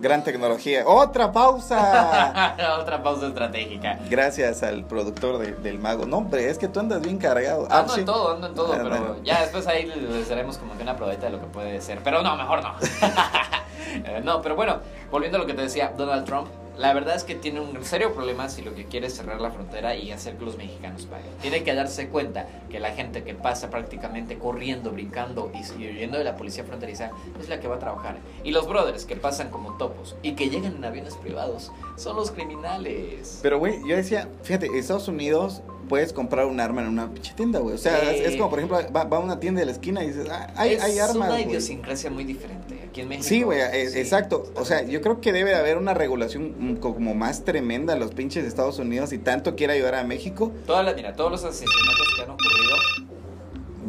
gran 0.00 0.24
tecnología. 0.24 0.82
¡Otra 0.86 1.30
pausa! 1.30 2.56
Otra 2.80 3.02
pausa 3.02 3.28
estratégica. 3.28 3.98
Gracias 4.10 4.62
al 4.62 4.84
productor 4.84 5.38
de- 5.38 5.52
del 5.52 5.78
mago. 5.78 6.06
No, 6.06 6.18
hombre, 6.18 6.50
es 6.50 6.58
que 6.58 6.66
tú 6.68 6.80
andas 6.80 7.00
bien 7.02 7.18
cargado. 7.18 7.68
Ah, 7.70 7.80
Ando 7.80 7.94
sí. 7.94 8.00
en 8.00 8.06
todo, 8.06 8.32
ando 8.34 8.46
en 8.48 8.54
todo, 8.54 8.72
Ah, 8.72 8.80
pero 8.82 9.22
ya 9.22 9.42
después 9.42 9.66
ahí 9.68 9.86
les 9.86 10.28
daremos 10.28 10.58
como 10.58 10.76
que 10.76 10.82
una 10.82 10.96
probadita 10.96 11.26
de 11.26 11.32
lo 11.32 11.40
que 11.40 11.46
puede 11.46 11.80
ser. 11.80 12.00
Pero 12.02 12.22
no, 12.22 12.36
mejor 12.36 12.62
no. 12.62 12.74
Eh, 13.94 14.22
no, 14.24 14.40
pero 14.40 14.54
bueno, 14.56 14.78
volviendo 15.10 15.36
a 15.36 15.40
lo 15.40 15.46
que 15.46 15.52
te 15.54 15.62
decía, 15.62 15.92
Donald 15.96 16.24
Trump, 16.24 16.48
la 16.78 16.94
verdad 16.94 17.16
es 17.16 17.24
que 17.24 17.34
tiene 17.34 17.60
un 17.60 17.84
serio 17.84 18.14
problema 18.14 18.48
si 18.48 18.62
lo 18.62 18.74
que 18.74 18.86
quiere 18.86 19.06
es 19.06 19.14
cerrar 19.14 19.40
la 19.40 19.50
frontera 19.50 19.94
y 19.94 20.10
hacer 20.10 20.36
que 20.36 20.44
los 20.44 20.56
mexicanos 20.56 21.06
paguen. 21.06 21.30
Tiene 21.40 21.62
que 21.62 21.74
darse 21.74 22.08
cuenta 22.08 22.46
que 22.70 22.80
la 22.80 22.92
gente 22.92 23.24
que 23.24 23.34
pasa 23.34 23.70
prácticamente 23.70 24.38
corriendo, 24.38 24.90
brincando 24.90 25.52
y, 25.54 25.86
huyendo 25.86 26.18
de 26.18 26.24
la 26.24 26.36
policía 26.36 26.64
fronteriza 26.64 27.10
es 27.40 27.48
la 27.48 27.60
que 27.60 27.68
va 27.68 27.76
a 27.76 27.78
trabajar. 27.78 28.16
Y 28.44 28.52
los 28.52 28.66
brothers 28.66 29.04
que 29.04 29.16
pasan 29.16 29.50
como 29.50 29.76
topos 29.76 30.16
y 30.22 30.32
que 30.32 30.48
llegan 30.48 30.76
en 30.76 30.84
aviones 30.84 31.14
privados 31.16 31.70
son 31.96 32.16
los 32.16 32.30
criminales. 32.30 33.40
Pero, 33.42 33.58
güey, 33.58 33.80
yo 33.86 33.96
decía, 33.96 34.28
fíjate, 34.42 34.66
Estados 34.78 35.08
Unidos 35.08 35.62
puedes 35.88 36.12
comprar 36.12 36.46
un 36.46 36.60
arma 36.60 36.82
en 36.82 36.88
una 36.88 37.10
pinche 37.12 37.32
tienda, 37.34 37.58
güey. 37.60 37.74
O 37.74 37.78
sea, 37.78 37.98
Sí. 38.00 38.06
es, 38.16 38.28
es 38.32 38.36
como, 38.36 38.50
por 38.50 38.58
ejemplo, 38.58 38.78
va, 38.94 39.04
va 39.04 39.16
a 39.16 39.20
una 39.20 39.40
tienda 39.40 39.60
de 39.60 39.66
la 39.66 39.72
esquina 39.72 40.02
y 40.04 40.08
dices, 40.08 40.26
ah, 40.30 40.48
hay, 40.56 40.74
es 40.74 40.82
hay 40.82 40.98
armas, 40.98 41.16
una 41.16 41.28
güey. 41.30 41.44
idiosincrasia 41.48 42.10
muy 42.10 42.24
diferente. 42.24 42.80
Aquí 42.88 43.00
en 43.02 43.08
México. 43.08 43.26
Sí, 43.28 43.42
güey, 43.42 43.60
eh, 43.60 43.88
sí, 43.90 43.98
exacto. 43.98 44.44
O 44.56 44.64
sea, 44.64 44.82
yo 44.82 45.00
creo 45.00 45.20
que 45.20 45.32
debe 45.32 45.50
de 45.50 45.56
haber 45.56 45.78
una 45.78 45.94
regulación 45.94 46.54
mm, 46.58 46.76
como 46.76 47.14
más 47.14 47.44
tremenda 47.44 47.94
a 47.94 47.96
los 47.96 48.12
pinches 48.12 48.42
de 48.42 48.48
Estados 48.48 48.78
Unidos 48.78 49.12
y 49.12 49.18
tanto 49.18 49.56
quiere 49.56 49.72
ayudar 49.74 49.94
a 49.96 50.04
México. 50.04 50.52
Toda 50.66 50.82
la- 50.82 50.92
mira, 50.94 51.14
todos 51.14 51.30
los 51.30 51.44
asesinatos 51.44 52.08
que 52.16 52.22
han 52.22 52.30
ocurrido. 52.30 52.76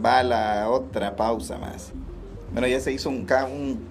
Va 0.06 0.24
la 0.24 0.70
otra 0.70 1.16
pausa 1.16 1.58
más. 1.58 1.92
Bueno, 2.52 2.68
ya 2.68 2.80
se 2.80 2.92
hizo 2.92 3.10
un, 3.10 3.26
un 3.52 3.88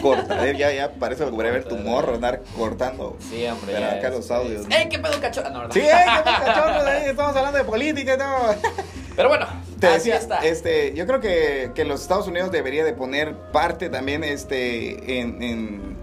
cortadero, 0.00 0.58
ya, 0.58 0.72
ya 0.72 0.90
parece 0.92 1.24
que 1.24 1.30
ver 1.30 1.64
tu 1.64 1.76
morro 1.76 2.14
andar 2.14 2.42
cortando. 2.56 3.16
Sí, 3.30 3.46
hombre. 3.46 3.72
Pero 3.74 3.86
acá 3.86 4.08
es- 4.08 4.14
los 4.14 4.30
audios, 4.30 4.68
¿no? 4.68 4.74
¡Ey, 4.76 4.88
qué 4.88 4.98
pedo, 4.98 5.20
cacho! 5.20 5.42
Ah, 5.44 5.50
no. 5.50 5.72
Sí, 5.72 5.80
¡ay, 5.80 6.22
qué 6.24 6.30
cachorro! 6.44 6.86
ahí 6.88 7.04
Estamos 7.10 7.36
hablando 7.36 7.58
de 7.58 7.64
política 7.64 8.14
y 8.14 8.18
todo. 8.18 8.54
Pero 9.16 9.28
bueno, 9.28 9.46
Te 9.78 9.88
así 9.88 9.96
decía, 10.10 10.16
está. 10.16 10.38
este, 10.38 10.94
yo 10.94 11.06
creo 11.06 11.20
que, 11.20 11.72
que 11.74 11.84
los 11.84 12.00
Estados 12.00 12.26
Unidos 12.28 12.50
debería 12.50 12.82
de 12.84 12.94
poner 12.94 13.34
parte 13.52 13.90
también 13.90 14.24
este, 14.24 15.20
en, 15.20 15.42
en, 15.42 15.96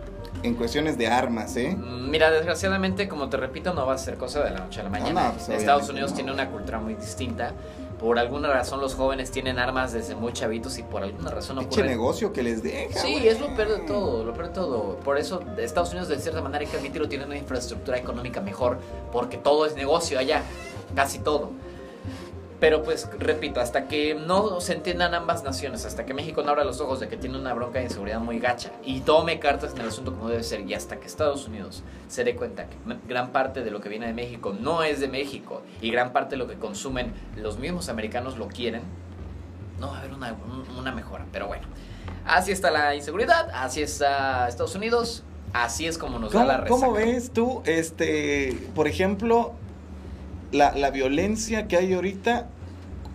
en 0.44 0.54
cuestiones 0.54 0.96
de 0.98 1.08
armas, 1.08 1.56
¿eh? 1.58 1.76
Mm, 1.76 2.12
Mira, 2.12 2.30
desgraciadamente, 2.30 3.08
como 3.08 3.28
te 3.30 3.38
repito, 3.38 3.74
no 3.74 3.88
va 3.88 3.96
a 3.96 3.98
ser 3.98 4.16
cosa 4.18 4.44
de 4.44 4.52
la 4.52 4.60
noche 4.60 4.82
a 4.82 4.84
la 4.84 4.90
mañana. 4.92 5.24
no, 5.30 5.34
pues, 5.34 5.50
Estados 5.50 5.90
Unidos 5.90 6.12
no. 6.12 6.16
tiene 6.18 6.32
una 6.32 6.50
cultura 6.50 6.80
muy 6.80 6.94
distinta. 6.96 7.52
Por 8.00 8.18
alguna 8.18 8.48
razón 8.48 8.80
los 8.80 8.96
jóvenes 8.96 9.30
tienen 9.30 9.60
armas 9.60 9.92
desde 9.92 10.16
muy 10.16 10.32
chavitos 10.32 10.78
y 10.78 10.84
por 10.84 11.04
alguna 11.04 11.32
razón 11.32 11.58
Pinche 11.58 11.82
ocurre... 11.82 11.90
negocio 11.90 12.32
que 12.32 12.44
les 12.44 12.64
deja. 12.64 12.98
Sí, 13.00 13.12
güey. 13.12 13.28
es 13.28 13.40
lo 13.42 13.54
peor 13.56 13.68
de 13.68 13.80
todo, 13.80 14.24
lo 14.24 14.34
peor 14.34 14.48
de 14.48 14.54
todo. 14.54 14.96
Por 15.04 15.18
eso 15.18 15.42
Estados 15.58 15.90
Unidos 15.90 16.08
de 16.08 16.18
cierta 16.18 16.42
manera 16.42 16.64
hay 16.64 16.68
que 16.72 16.78
admitirlo, 16.78 17.10
tiene 17.10 17.26
una 17.26 17.38
infraestructura 17.38 17.98
económica 17.98 18.40
mejor, 18.40 18.80
porque 19.12 19.38
todo 19.38 19.66
es 19.66 19.76
negocio 19.76 20.18
allá, 20.18 20.44
casi 20.96 21.20
todo. 21.20 21.52
Pero 22.60 22.84
pues, 22.84 23.10
repito, 23.18 23.62
hasta 23.62 23.88
que 23.88 24.16
no 24.16 24.60
se 24.60 24.74
entiendan 24.74 25.14
ambas 25.14 25.44
naciones, 25.46 25.86
hasta 25.86 26.06
que 26.06 26.14
México 26.14 26.44
no 26.44 26.50
abra 26.52 26.66
los 26.66 26.82
ojos 26.82 27.00
de 27.00 27.08
que 27.08 27.16
tiene 27.16 27.38
una 27.40 27.54
bronca 27.54 27.80
de 27.80 27.86
inseguridad 27.86 28.20
muy 28.20 28.40
gacha 28.40 28.72
y 28.84 29.00
tome 29.00 29.40
cartas 29.40 29.74
en 29.74 29.80
el 29.82 29.88
asunto 29.88 30.14
como 30.14 30.28
debe 30.30 30.44
ser, 30.44 30.62
y 30.70 30.74
hasta 30.74 30.98
que 30.98 31.08
Estados 31.08 31.48
Unidos 31.48 31.84
se 32.10 32.26
dé 32.26 32.36
cuenta 32.36 32.66
que 32.66 32.76
gran 33.08 33.30
parte 33.32 33.64
de 33.64 33.72
lo 33.72 33.80
que 33.80 33.88
viene 33.88 34.08
de 34.08 34.14
México 34.14 34.54
no 34.60 34.84
es 34.84 35.00
de 35.00 35.08
México 35.08 35.62
y 35.82 35.90
gran 35.90 36.12
parte 36.12 36.32
de 36.32 36.38
lo 36.38 36.48
que 36.50 36.56
consumen 36.56 37.14
los 37.38 37.58
mismos 37.60 37.88
americanos 37.88 38.38
lo 38.38 38.48
quieren, 38.50 38.82
no 39.80 39.88
va 39.92 39.96
a 39.96 40.00
haber 40.00 40.14
una, 40.14 40.34
un- 40.34 40.78
una 40.78 40.92
mejora. 40.92 41.26
Pero 41.32 41.48
bueno, 41.48 41.64
así 42.26 42.52
está 42.52 42.72
la 42.72 42.94
inseguridad, 42.94 43.50
así 43.54 43.82
está 43.82 44.50
Estados 44.50 44.76
Unidos, 44.76 45.24
así 45.54 45.88
es 45.88 45.98
como 45.98 46.20
nos 46.20 46.34
da 46.34 46.44
la 46.44 46.66
¿Cómo, 46.66 46.66
resaca. 46.66 46.86
cómo 46.88 46.92
ves 46.94 47.32
tú, 47.32 47.62
este, 47.66 48.68
por 48.76 48.90
ejemplo, 48.90 49.54
la, 50.52 50.74
la 50.76 50.92
violencia 50.92 51.68
que 51.68 51.78
hay 51.78 51.94
ahorita 51.94 52.48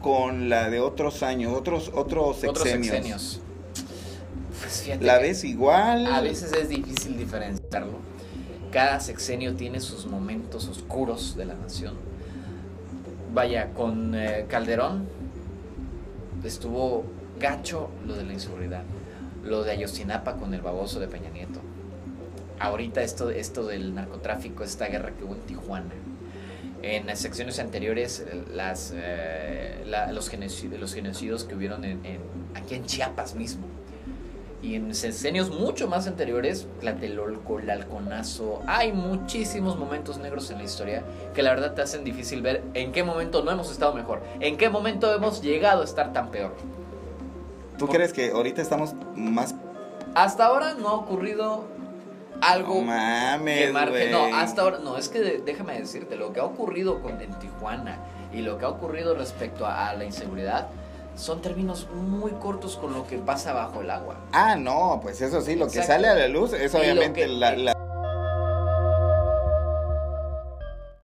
con 0.01 0.49
la 0.49 0.69
de 0.69 0.81
otros 0.81 1.23
años, 1.23 1.55
otros, 1.55 1.91
otros 1.95 2.37
sexenios? 2.39 2.51
Otros 2.51 2.69
sexenios. 2.69 3.41
Pues 4.61 5.01
¿La 5.01 5.19
ves 5.19 5.45
igual? 5.45 6.07
A 6.07 6.21
veces 6.21 6.53
es 6.53 6.69
difícil 6.69 7.17
diferenciarlo. 7.17 7.99
Cada 8.71 9.01
sexenio 9.01 9.55
tiene 9.55 9.81
sus 9.81 10.07
momentos 10.07 10.69
oscuros 10.69 11.37
de 11.37 11.45
la 11.45 11.55
nación. 11.55 11.95
Vaya, 13.33 13.73
con 13.73 14.15
eh, 14.15 14.47
Calderón 14.49 15.09
estuvo 16.45 17.05
gacho 17.41 17.89
lo 18.07 18.15
de 18.15 18.25
la 18.25 18.33
inseguridad. 18.33 18.83
Lo 19.43 19.63
de 19.63 19.73
Ayotzinapa 19.73 20.37
con 20.37 20.55
el 20.55 20.61
baboso 20.61 21.01
de 21.01 21.09
Peña 21.09 21.31
Nieto. 21.31 21.61
Ahorita 22.59 23.03
esto, 23.03 23.31
esto 23.31 23.67
del 23.67 23.95
narcotráfico, 23.95 24.65
esta 24.65 24.87
guerra 24.87 25.13
que 25.17 25.25
hubo 25.25 25.35
en 25.35 25.41
Tijuana. 25.41 25.93
En 26.87 27.07
las 27.07 27.19
secciones 27.19 27.59
anteriores, 27.61 28.25
las, 28.53 28.93
eh, 28.95 29.83
la- 29.87 30.13
los, 30.13 30.29
genocidios, 30.29 30.79
los 30.79 30.93
genocidios 30.95 31.45
que 31.45 31.55
hubieron 31.55 31.83
en, 31.85 32.05
en- 32.05 32.21
aquí 32.55 32.75
en 32.75 32.85
Chiapas 32.85 33.35
mismo. 33.35 33.65
Y 34.61 34.75
en 34.75 34.95
sexenios 34.95 35.51
mucho 35.51 35.89
más 35.89 36.07
anteriores, 36.07 36.67
Tlatelolco, 36.81 37.59
el 37.59 37.71
Halconazo, 37.71 38.61
hay 38.67 38.93
muchísimos 38.93 39.79
momentos 39.79 40.19
negros 40.19 40.51
en 40.51 40.59
la 40.59 40.65
historia 40.65 41.03
que 41.35 41.43
la 41.43 41.51
verdad 41.55 41.75
te 41.75 41.81
hacen 41.83 42.05
difícil 42.05 42.43
ver 42.43 42.63
en 42.75 42.93
qué 42.93 43.03
momento 43.03 43.43
no 43.45 43.51
hemos 43.51 43.71
estado 43.71 43.95
mejor, 43.95 44.23
en 44.41 44.57
qué 44.59 44.69
momento 44.69 45.13
hemos 45.15 45.41
llegado 45.43 45.83
a 45.83 45.85
estar 45.85 46.13
tan 46.13 46.31
peor. 46.31 46.55
¿Tú 47.79 47.89
crees 47.89 48.13
que 48.13 48.31
ahorita 48.31 48.61
estamos 48.63 48.95
más... 49.17 49.55
Hasta 50.15 50.47
ahora 50.47 50.75
no 50.75 50.89
ha 50.89 50.95
ocurrido 50.95 51.65
algo 52.41 52.75
No 52.77 52.83
mames, 52.83 53.67
que 53.67 53.73
marque. 53.73 54.09
No, 54.11 54.35
hasta 54.37 54.63
ahora, 54.63 54.79
no, 54.79 54.97
es 54.97 55.09
que 55.09 55.21
de- 55.21 55.39
déjame 55.45 55.79
decirte, 55.79 56.17
lo 56.17 56.33
que 56.33 56.41
ha 56.41 56.45
ocurrido 56.45 57.01
con, 57.03 57.21
en 57.21 57.33
Tijuana 57.39 57.99
y 58.33 58.43
lo 58.43 58.59
que 58.59 58.65
ha 58.65 58.69
ocurrido 58.69 59.15
respecto 59.15 59.67
a, 59.67 59.89
a 59.91 59.95
la 59.95 60.05
inseguridad, 60.05 60.69
son 61.17 61.41
términos 61.41 61.87
muy 61.95 62.33
cortos 62.33 62.77
con 62.77 62.93
lo 62.93 63.07
que 63.07 63.19
pasa 63.19 63.53
bajo 63.53 63.81
el 63.83 63.91
agua. 63.91 64.17
Ah, 64.33 64.57
no, 64.57 64.99
pues 65.01 65.21
eso 65.21 65.41
sí, 65.41 65.55
lo 65.55 65.69
que 65.69 65.83
sale 65.83 66.09
a 66.09 66.15
la 66.15 66.27
luz 66.29 66.53
es 66.53 66.75
obviamente 66.75 67.21
que- 67.21 67.29
la, 67.29 67.55
la- 67.57 67.75